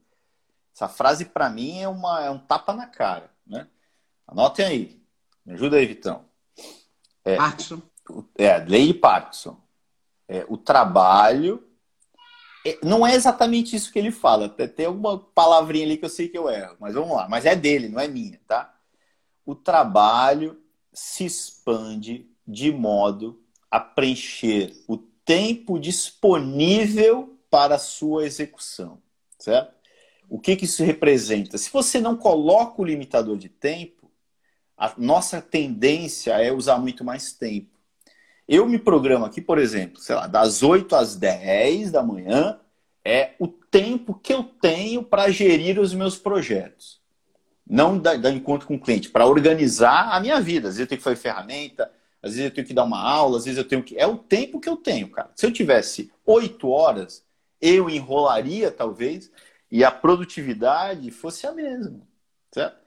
[0.74, 3.68] essa frase para mim é, uma, é um tapa na cara, né?
[4.33, 5.03] Anotem aí.
[5.45, 6.24] Me ajuda aí, Vitão.
[7.22, 7.83] É, Parkinson.
[8.37, 9.61] É, lei de Parkinson.
[10.26, 11.62] É, o trabalho.
[12.64, 14.49] É, não é exatamente isso que ele fala.
[14.49, 16.76] Tem alguma palavrinha ali que eu sei que eu erro.
[16.80, 17.28] Mas vamos lá.
[17.28, 18.74] Mas é dele, não é minha, tá?
[19.45, 20.59] O trabalho
[20.93, 29.03] se expande de modo a preencher o tempo disponível para a sua execução,
[29.39, 29.74] certo?
[30.26, 31.59] O que, que isso representa?
[31.59, 34.01] Se você não coloca o limitador de tempo,
[34.83, 37.70] a nossa tendência é usar muito mais tempo.
[38.49, 42.59] Eu me programo aqui, por exemplo, sei lá, das 8 às 10 da manhã
[43.05, 47.01] é o tempo que eu tenho para gerir os meus projetos.
[47.64, 50.66] Não dar, encontro com o cliente, para organizar a minha vida.
[50.66, 51.89] Às vezes eu tenho que fazer ferramenta,
[52.20, 53.97] às vezes eu tenho que dar uma aula, às vezes eu tenho que.
[53.97, 55.30] É o tempo que eu tenho, cara.
[55.37, 57.24] Se eu tivesse oito horas,
[57.61, 59.30] eu enrolaria, talvez,
[59.70, 62.01] e a produtividade fosse a mesma,
[62.51, 62.82] certo?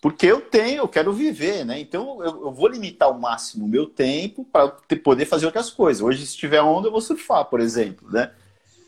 [0.00, 1.80] Porque eu tenho, eu quero viver, né?
[1.80, 4.68] Então eu, eu vou limitar ao máximo o meu tempo para
[5.02, 6.02] poder fazer outras coisas.
[6.02, 8.30] Hoje, se tiver onda, eu vou surfar, por exemplo, né?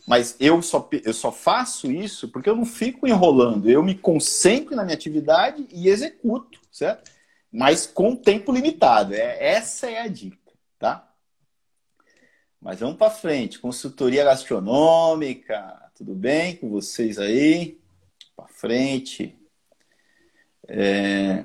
[0.07, 3.69] Mas eu só, eu só faço isso porque eu não fico enrolando.
[3.69, 7.11] Eu me concentro na minha atividade e executo, certo?
[7.53, 9.15] Mas com tempo limitado.
[9.15, 10.39] É, essa é a dica,
[10.79, 11.11] tá?
[12.61, 13.59] Mas vamos para frente.
[13.59, 17.79] Consultoria gastronômica, tudo bem com vocês aí?
[18.35, 19.37] Para frente.
[20.71, 21.45] É,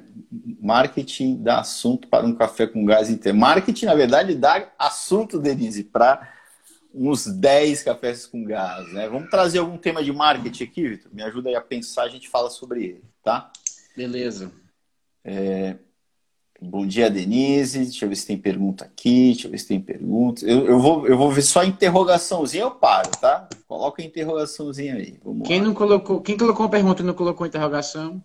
[0.61, 3.37] marketing dá assunto para um café com gás inteiro.
[3.37, 6.29] Marketing, na verdade, dá assunto, Denise, para
[6.93, 8.91] uns 10 cafés com gás.
[8.91, 9.07] Né?
[9.07, 11.11] Vamos trazer algum tema de marketing aqui, Vitor?
[11.13, 13.49] Me ajuda aí a pensar, a gente fala sobre ele, tá?
[13.95, 14.51] Beleza.
[15.23, 15.77] É,
[16.61, 17.79] bom dia, Denise.
[17.79, 19.31] Deixa eu ver se tem pergunta aqui.
[19.31, 20.45] Deixa eu ver se tem pergunta.
[20.45, 23.47] Eu, eu, vou, eu vou ver só a interrogaçãozinha, eu paro, tá?
[23.67, 25.17] Coloca a interrogaçãozinha aí.
[25.23, 25.67] Vamos quem lá.
[25.67, 28.21] não colocou, quem colocou uma pergunta e não colocou a interrogação?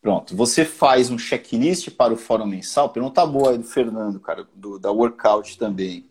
[0.00, 2.88] Pronto, você faz um checklist para o fórum mensal.
[2.90, 6.08] Pergunta boa aí do Fernando, cara, do, da Workout também.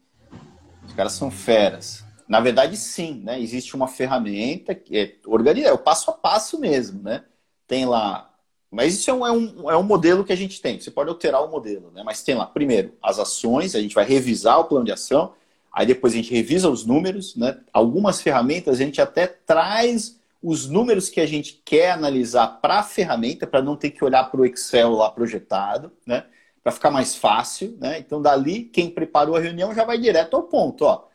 [0.85, 2.03] Os caras são feras.
[2.27, 3.39] Na verdade, sim, né?
[3.39, 7.23] Existe uma ferramenta que é organizada, é o passo a passo mesmo, né?
[7.65, 8.33] Tem lá.
[8.69, 10.79] Mas isso é um, é um, é um modelo que a gente tem.
[10.79, 12.03] Você pode alterar o modelo, né?
[12.03, 15.33] Mas tem lá, primeiro, as ações, a gente vai revisar o plano de ação,
[15.71, 17.57] aí depois a gente revisa os números, né?
[17.71, 22.83] Algumas ferramentas a gente até traz os números que a gente quer analisar para a
[22.83, 26.25] ferramenta, para não ter que olhar para o Excel lá projetado, né?
[26.63, 27.99] Para ficar mais fácil, né?
[27.99, 31.07] Então, dali, quem preparou a reunião já vai direto ao ponto, ó.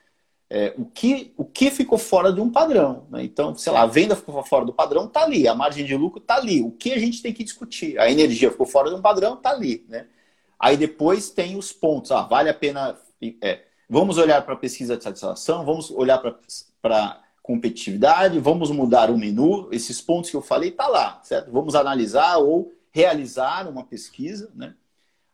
[0.54, 3.06] É, o, que, o que ficou fora de um padrão.
[3.10, 3.24] Né?
[3.24, 5.48] Então, sei lá, a venda ficou fora do padrão, tá ali.
[5.48, 6.60] A margem de lucro tá ali.
[6.60, 7.98] O que a gente tem que discutir?
[7.98, 9.86] A energia ficou fora de um padrão, tá ali.
[9.88, 10.06] Né?
[10.60, 12.12] Aí depois tem os pontos.
[12.12, 12.98] Ah, vale a pena.
[13.40, 16.18] É, vamos olhar para pesquisa de satisfação, vamos olhar
[16.82, 21.50] para competitividade, vamos mudar o menu, esses pontos que eu falei tá lá, certo?
[21.50, 24.74] Vamos analisar ou realizar uma pesquisa, né?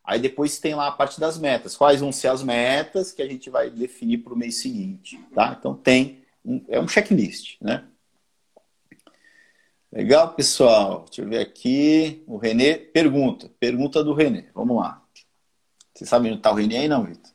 [0.02, 1.76] Aí depois tem lá a parte das metas.
[1.76, 5.54] Quais vão ser as metas que a gente vai definir para o mês seguinte, tá?
[5.58, 7.84] Então tem um, é um checklist, né?
[9.92, 11.04] Legal, pessoal.
[11.06, 12.22] Deixa eu ver aqui.
[12.26, 13.50] O Renê pergunta.
[13.60, 14.46] Pergunta do Renê.
[14.54, 15.02] Vamos lá.
[15.94, 17.32] Você sabe onde está o Renê aí, não, Vitor?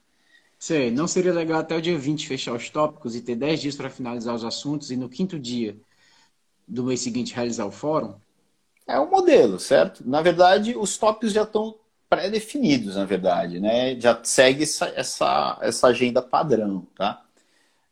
[0.63, 3.75] Sei, não seria legal até o dia 20 fechar os tópicos e ter 10 dias
[3.75, 5.75] para finalizar os assuntos e no quinto dia
[6.65, 8.13] do mês seguinte realizar o fórum?
[8.87, 10.07] É um modelo, certo?
[10.07, 11.75] Na verdade, os tópicos já estão
[12.09, 13.99] pré-definidos, na verdade, né?
[13.99, 17.21] Já segue essa, essa, essa agenda padrão, tá?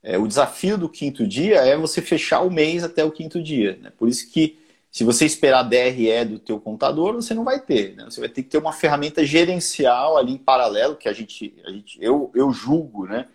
[0.01, 3.77] É, o desafio do quinto dia é você fechar o mês até o quinto dia,
[3.81, 3.91] né?
[3.97, 4.60] Por isso que
[4.91, 7.95] se você esperar DRE do teu contador, você não vai ter.
[7.95, 8.03] Né?
[8.03, 11.71] Você vai ter que ter uma ferramenta gerencial ali em paralelo, que a gente, a
[11.71, 13.27] gente eu, eu julgo, né?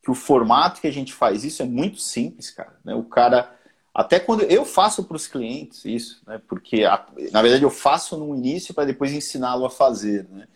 [0.00, 2.78] Que o formato que a gente faz isso é muito simples, cara.
[2.84, 2.94] Né?
[2.94, 3.52] O cara,
[3.92, 6.40] até quando eu faço para os clientes isso, né?
[6.46, 10.46] Porque a, na verdade eu faço no início para depois ensiná-lo a fazer, né?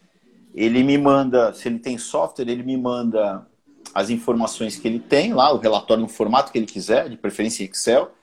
[0.55, 3.44] Ele me manda, se ele tem software, ele me manda
[3.92, 7.64] as informações que ele tem lá, o relatório no formato que ele quiser, de preferência
[7.64, 8.14] Excel.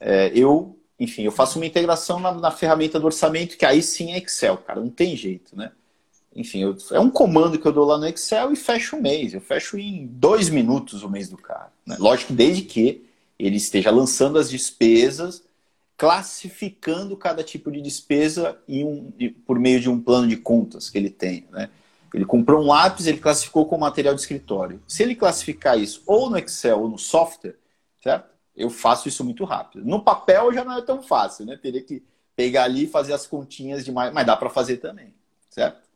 [0.00, 4.12] É, eu enfim, eu faço uma integração na, na, ferramenta do orçamento, que aí sim
[4.12, 5.72] é Excel, cara, não tem jeito, né?
[6.36, 9.34] Enfim, eu, é um comando que eu dou lá no Excel e fecho o mês.
[9.34, 11.72] Eu fecho em dois minutos o mês do cara.
[11.84, 11.96] Né?
[11.98, 13.04] Lógico, desde que
[13.38, 15.42] ele esteja lançando as despesas,
[15.96, 19.10] classificando cada tipo de despesa em um,
[19.44, 21.70] por meio de um plano de contas que ele tem, né?
[22.12, 24.82] Ele comprou um lápis, ele classificou como material de escritório.
[24.86, 27.56] Se ele classificar isso ou no Excel ou no software,
[28.02, 28.28] certo?
[28.60, 29.84] Eu faço isso muito rápido.
[29.84, 31.56] No papel já não é tão fácil, né?
[31.56, 32.02] Teria que
[32.36, 35.14] pegar ali e fazer as continhas demais, mas dá para fazer também,
[35.48, 35.88] certo?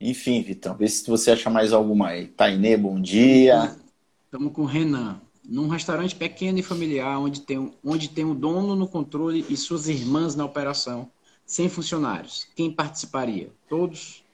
[0.00, 2.26] Enfim, Vitão, vê se você acha mais alguma aí.
[2.26, 3.76] Tainê, bom dia.
[4.24, 5.20] Estamos com o Renan.
[5.44, 9.88] Num restaurante pequeno e familiar, onde tem, onde tem um dono no controle e suas
[9.88, 11.10] irmãs na operação,
[11.46, 13.50] sem funcionários, quem participaria?
[13.68, 14.24] Todos?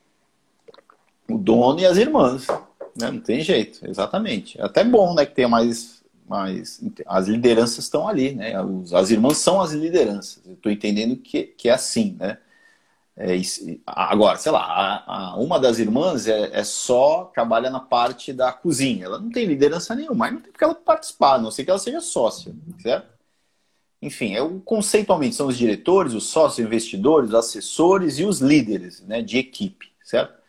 [1.28, 2.46] O dono e as irmãs.
[2.96, 3.10] Né?
[3.10, 4.60] Não tem jeito, exatamente.
[4.60, 5.99] É até bom né, que tenha mais
[6.30, 8.52] mas as lideranças estão ali, né?
[8.94, 10.40] As irmãs são as lideranças.
[10.46, 12.38] Eu estou entendendo que, que é assim, né?
[13.16, 13.34] É,
[13.84, 18.52] agora, sei lá, a, a, uma das irmãs é, é, só trabalha na parte da
[18.52, 19.06] cozinha.
[19.06, 21.70] Ela não tem liderança nenhuma, mas não tem porque ela participar, a não sei que
[21.72, 23.08] ela seja sócia, certo?
[24.00, 29.36] Enfim, é conceitualmente são os diretores, os sócios, investidores, assessores e os líderes né, de
[29.36, 30.39] equipe, certo?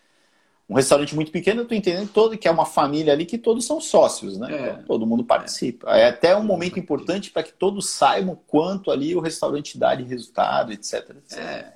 [0.71, 3.65] Um restaurante muito pequeno, eu estou entendendo todo que é uma família ali que todos
[3.65, 4.53] são sócios, né?
[4.53, 4.69] É.
[4.69, 5.91] Então, todo mundo participa.
[5.91, 10.03] É até um momento importante para que todos saibam quanto ali o restaurante dá de
[10.03, 11.09] resultado, etc.
[11.09, 11.37] etc.
[11.37, 11.73] É.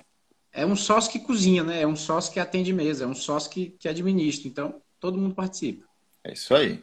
[0.62, 1.82] é um sócio que cozinha, né?
[1.82, 4.48] É um sócio que atende mesa, é um sócio que, que administra.
[4.48, 5.84] Então, todo mundo participa.
[6.24, 6.82] É isso aí.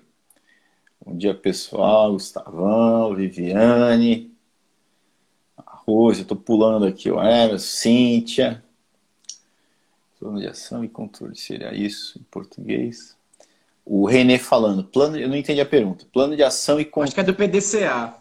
[1.03, 2.11] Bom dia, pessoal.
[2.11, 4.31] Gustavão, Viviane,
[5.57, 8.62] Rose, eu tô pulando aqui, o Emerson, Cíntia.
[10.23, 13.13] Plano de ação e controle, seria isso em português?
[13.85, 16.05] O Renê falando, plano, eu não entendi a pergunta.
[16.13, 17.07] Plano de ação e controle.
[17.07, 18.15] Acho que é do PDCA.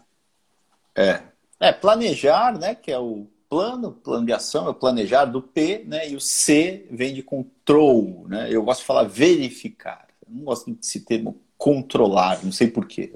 [0.93, 1.21] É.
[1.61, 5.85] É, planejar, né, que é o plano, plano de ação, é o planejar do P,
[5.87, 6.09] né?
[6.09, 8.49] E o C vem de control, né?
[8.51, 10.05] Eu gosto de falar verificar.
[10.27, 13.13] Eu não gosto desse termo controlar, não sei porquê.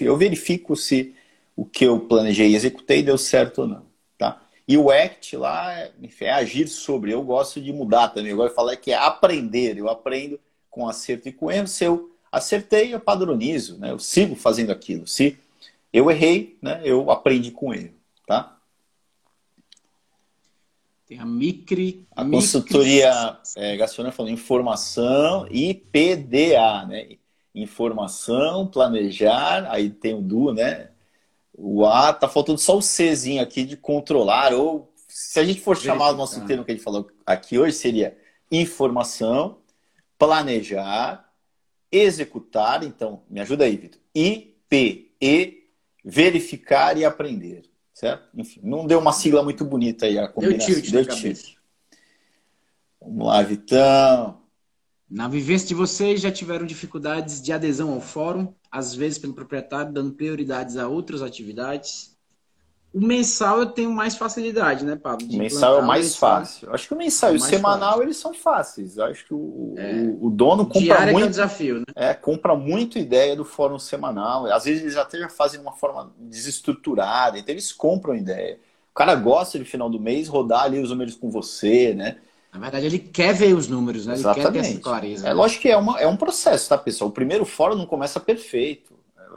[0.00, 1.12] Eu verifico se
[1.56, 3.93] o que eu planejei e executei deu certo ou não?
[4.66, 7.12] E o act lá é, enfim, é agir sobre.
[7.12, 8.30] Eu gosto de mudar também.
[8.30, 9.76] Eu gosto de falar que é aprender.
[9.76, 10.40] Eu aprendo
[10.70, 11.66] com acerto e com erro.
[11.66, 13.90] Se eu acertei, eu padronizo, né?
[13.90, 15.06] Eu sigo fazendo aquilo.
[15.06, 15.38] Se
[15.92, 16.80] eu errei, né?
[16.82, 17.94] Eu aprendi com erro,
[18.26, 18.58] tá?
[21.06, 22.06] Tem a Micri.
[22.16, 22.40] A micri...
[22.40, 27.16] consultoria é, gastronômica falando informação e PDA, né?
[27.54, 30.88] Informação, planejar, aí tem o DU, né?
[31.56, 35.76] O A, tá faltando só o Czinho aqui de controlar, ou se a gente for
[35.76, 38.18] chamar o nosso termo que a gente falou aqui hoje, seria
[38.50, 39.58] informação,
[40.18, 41.30] planejar,
[41.90, 44.00] executar, então, me ajuda aí, Vitor.
[44.14, 45.68] I, P, E,
[46.04, 47.62] verificar e aprender
[47.94, 48.28] certo?
[48.34, 50.66] Enfim, não deu uma sigla muito bonita aí a combinação.
[50.66, 51.54] Deu tilt deu tilt.
[53.00, 54.42] Vamos lá, Vitão.
[55.10, 59.92] Na vivência de vocês, já tiveram dificuldades de adesão ao fórum, às vezes pelo proprietário
[59.92, 62.14] dando prioridades a outras atividades?
[62.92, 65.26] O mensal eu tenho mais facilidade, né, Pablo?
[65.28, 66.72] O mensal é o mais fácil.
[66.72, 68.02] Acho que o mensal é e o semanal fácil.
[68.04, 68.98] eles são fáceis.
[69.00, 69.94] Acho que o, é.
[69.94, 71.18] o, o dono compra Diário muito.
[71.18, 71.84] É, é um desafio, né?
[71.96, 74.46] É, compra muito ideia do fórum semanal.
[74.46, 78.60] Às vezes eles até já fazem de uma forma desestruturada, então eles compram ideia.
[78.92, 82.18] O cara gosta de final do mês rodar ali os números com você, né?
[82.54, 84.14] Na verdade, ele quer ver os números, né?
[84.14, 84.52] Ele Exatamente.
[84.52, 85.26] quer ter essa clareza.
[85.26, 85.34] É né?
[85.34, 87.10] lógico que é, uma, é um processo, tá, pessoal?
[87.10, 88.94] O primeiro fórum não começa perfeito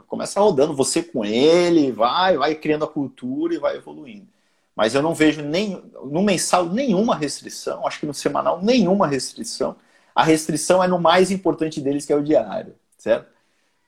[0.08, 4.26] começa rodando você com ele, vai, vai criando a cultura e vai evoluindo.
[4.74, 9.76] Mas eu não vejo nem no mensal nenhuma restrição, acho que no semanal nenhuma restrição.
[10.14, 13.28] A restrição é no mais importante deles, que é o diário, certo?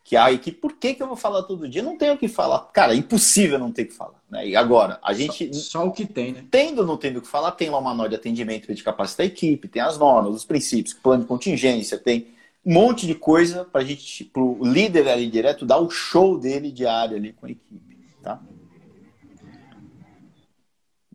[0.02, 1.82] Que aí, que por que, que eu vou falar todo dia?
[1.82, 2.60] Não tenho o que falar.
[2.72, 4.20] Cara, é impossível não ter que falar.
[4.28, 4.48] Né?
[4.48, 5.54] E agora, a gente.
[5.54, 6.44] Só, só o que tem, né?
[6.50, 9.24] Tendo ou não tendo o que falar, tem lá uma manual de atendimento de capacitar
[9.24, 12.28] a equipe, tem as normas, os princípios, plano de contingência, tem
[12.64, 16.38] um monte de coisa para a gente, para o líder ali direto, dar o show
[16.38, 18.40] dele diário ali com a equipe, tá?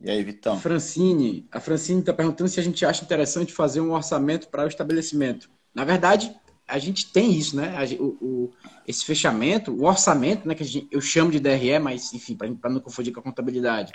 [0.02, 0.60] E aí, Vitão?
[0.60, 4.68] Francine, a Francine está perguntando se a gente acha interessante fazer um orçamento para o
[4.68, 5.50] estabelecimento.
[5.74, 6.32] Na verdade,
[6.68, 7.76] a gente tem isso, né?
[8.00, 8.54] o, o,
[8.88, 10.56] esse fechamento, o orçamento, né?
[10.56, 13.92] Que gente, eu chamo de DRE, mas enfim, para não confundir com a contabilidade.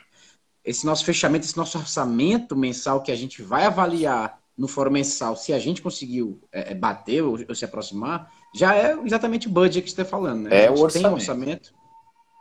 [0.64, 5.34] Esse nosso fechamento, esse nosso orçamento mensal que a gente vai avaliar no fórum mensal,
[5.36, 9.50] se a gente conseguiu é, é, bater ou, ou, se aproximar, já é exatamente o
[9.50, 10.66] budget que você está falando, né?
[10.66, 10.92] É o orçamento.
[10.92, 11.74] Tem um orçamento.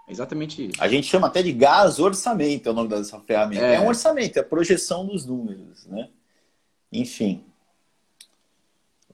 [0.08, 0.84] É exatamente isso.
[0.84, 3.66] A gente chama até de gás orçamento, é o nome dessa ferramenta.
[3.66, 6.10] É, é um orçamento, é a projeção dos números, né?
[6.92, 7.46] Enfim.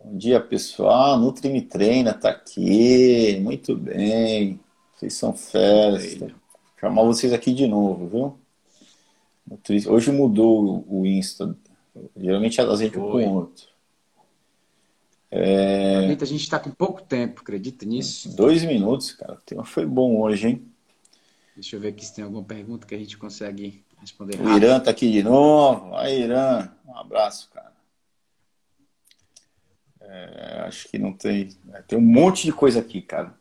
[0.07, 1.17] Bom dia, pessoal.
[1.17, 3.39] Nutri Me Treina tá aqui.
[3.41, 4.59] Muito bem.
[4.95, 6.13] Vocês são feras.
[6.13, 6.31] Vou
[6.79, 9.89] chamar vocês aqui de novo, viu?
[9.89, 11.57] Hoje mudou o Insta
[12.15, 13.65] Geralmente elas entram com outro.
[15.31, 16.15] É...
[16.21, 18.29] A gente está com pouco tempo, acredita nisso?
[18.35, 19.33] Dois minutos, cara.
[19.33, 20.67] O tema foi bom hoje, hein?
[21.55, 24.39] Deixa eu ver aqui se tem alguma pergunta que a gente consegue responder.
[24.39, 25.95] O Irã tá aqui de novo.
[25.95, 26.69] Aí, Irã.
[26.87, 27.74] Um abraço, cara.
[30.07, 31.49] É, acho que não tem.
[31.73, 33.33] É, tem um monte de coisa aqui, cara.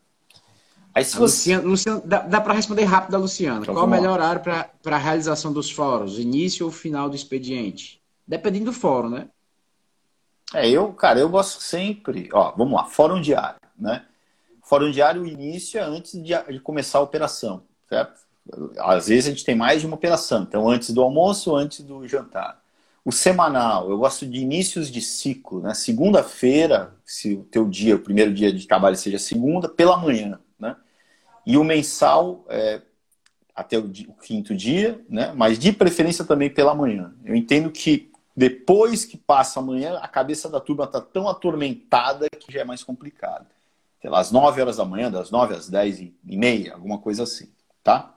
[0.94, 1.56] Aí, se você...
[1.56, 3.60] Luciano, Luciano, dá, dá para responder rápido a Luciana.
[3.62, 6.18] Então, Qual o melhor horário para a realização dos fóruns?
[6.18, 8.00] Início ou final do expediente?
[8.26, 9.28] Dependendo do fórum, né?
[10.54, 12.28] É, eu, cara, eu gosto sempre.
[12.32, 14.06] Ó, vamos lá, fórum diário, né?
[14.62, 18.20] Fórum diário, o início é antes de, de começar a operação, certo?
[18.78, 22.06] Às vezes a gente tem mais de uma operação, então antes do almoço, antes do
[22.06, 22.62] jantar.
[23.04, 25.74] O semanal, eu gosto de inícios de ciclo, né?
[25.74, 30.74] Segunda-feira, se o teu dia, o primeiro dia de trabalho seja segunda, pela manhã, né?
[31.44, 32.80] E o mensal, é,
[33.54, 35.34] até o, o, quinto dia, né?
[35.36, 37.14] Mas de preferência também pela manhã.
[37.22, 42.50] Eu entendo que depois que passa amanhã, a cabeça da turma está tão atormentada que
[42.50, 43.46] já é mais complicado.
[44.00, 47.24] Sei lá, às 9 horas da manhã, das 9 às 10 e meia, alguma coisa
[47.24, 47.52] assim,
[47.82, 48.14] tá?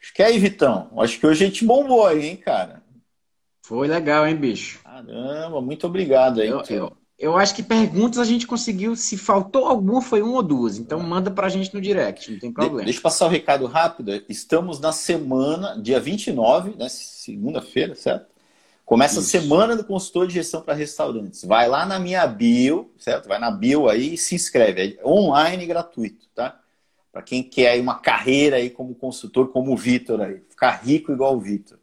[0.00, 0.90] Acho que é aí, Vitão.
[0.98, 2.82] Acho que hoje a gente bombou aí, hein, cara?
[3.68, 4.80] Foi legal, hein, bicho?
[4.82, 6.48] Caramba, muito obrigado aí.
[6.48, 8.96] Eu, eu, eu, acho que perguntas a gente conseguiu.
[8.96, 10.78] Se faltou alguma, foi uma ou duas.
[10.78, 11.02] Então é.
[11.02, 12.78] manda pra gente no direct, não tem problema.
[12.78, 14.24] De, deixa eu passar o recado rápido.
[14.26, 18.28] Estamos na semana, dia 29, né, segunda-feira, certo?
[18.86, 19.36] Começa Isso.
[19.36, 21.44] a semana do consultor de gestão para restaurantes.
[21.44, 23.28] Vai lá na minha bio, certo?
[23.28, 24.98] Vai na bio aí e se inscreve.
[24.98, 26.58] É online gratuito, tá?
[27.12, 30.40] Para quem quer aí uma carreira aí como consultor, como o Vitor aí.
[30.48, 31.77] Ficar rico igual o Vitor.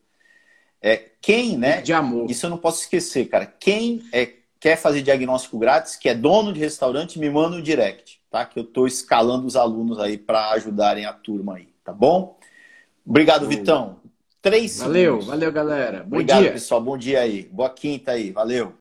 [0.81, 1.81] É, quem, né?
[1.81, 2.29] De amor.
[2.29, 3.45] Isso eu não posso esquecer, cara.
[3.45, 8.19] Quem é, quer fazer diagnóstico grátis, que é dono de restaurante, me manda um direct,
[8.29, 8.45] tá?
[8.45, 12.37] Que eu estou escalando os alunos aí para ajudarem a turma aí, tá bom?
[13.05, 13.99] Obrigado, Vitão.
[14.41, 15.27] Três Valeu, segundos.
[15.27, 15.99] valeu, galera.
[16.03, 16.51] Bom Obrigado, dia.
[16.51, 16.81] pessoal.
[16.81, 17.43] Bom dia aí.
[17.51, 18.31] Boa quinta aí.
[18.31, 18.73] Valeu.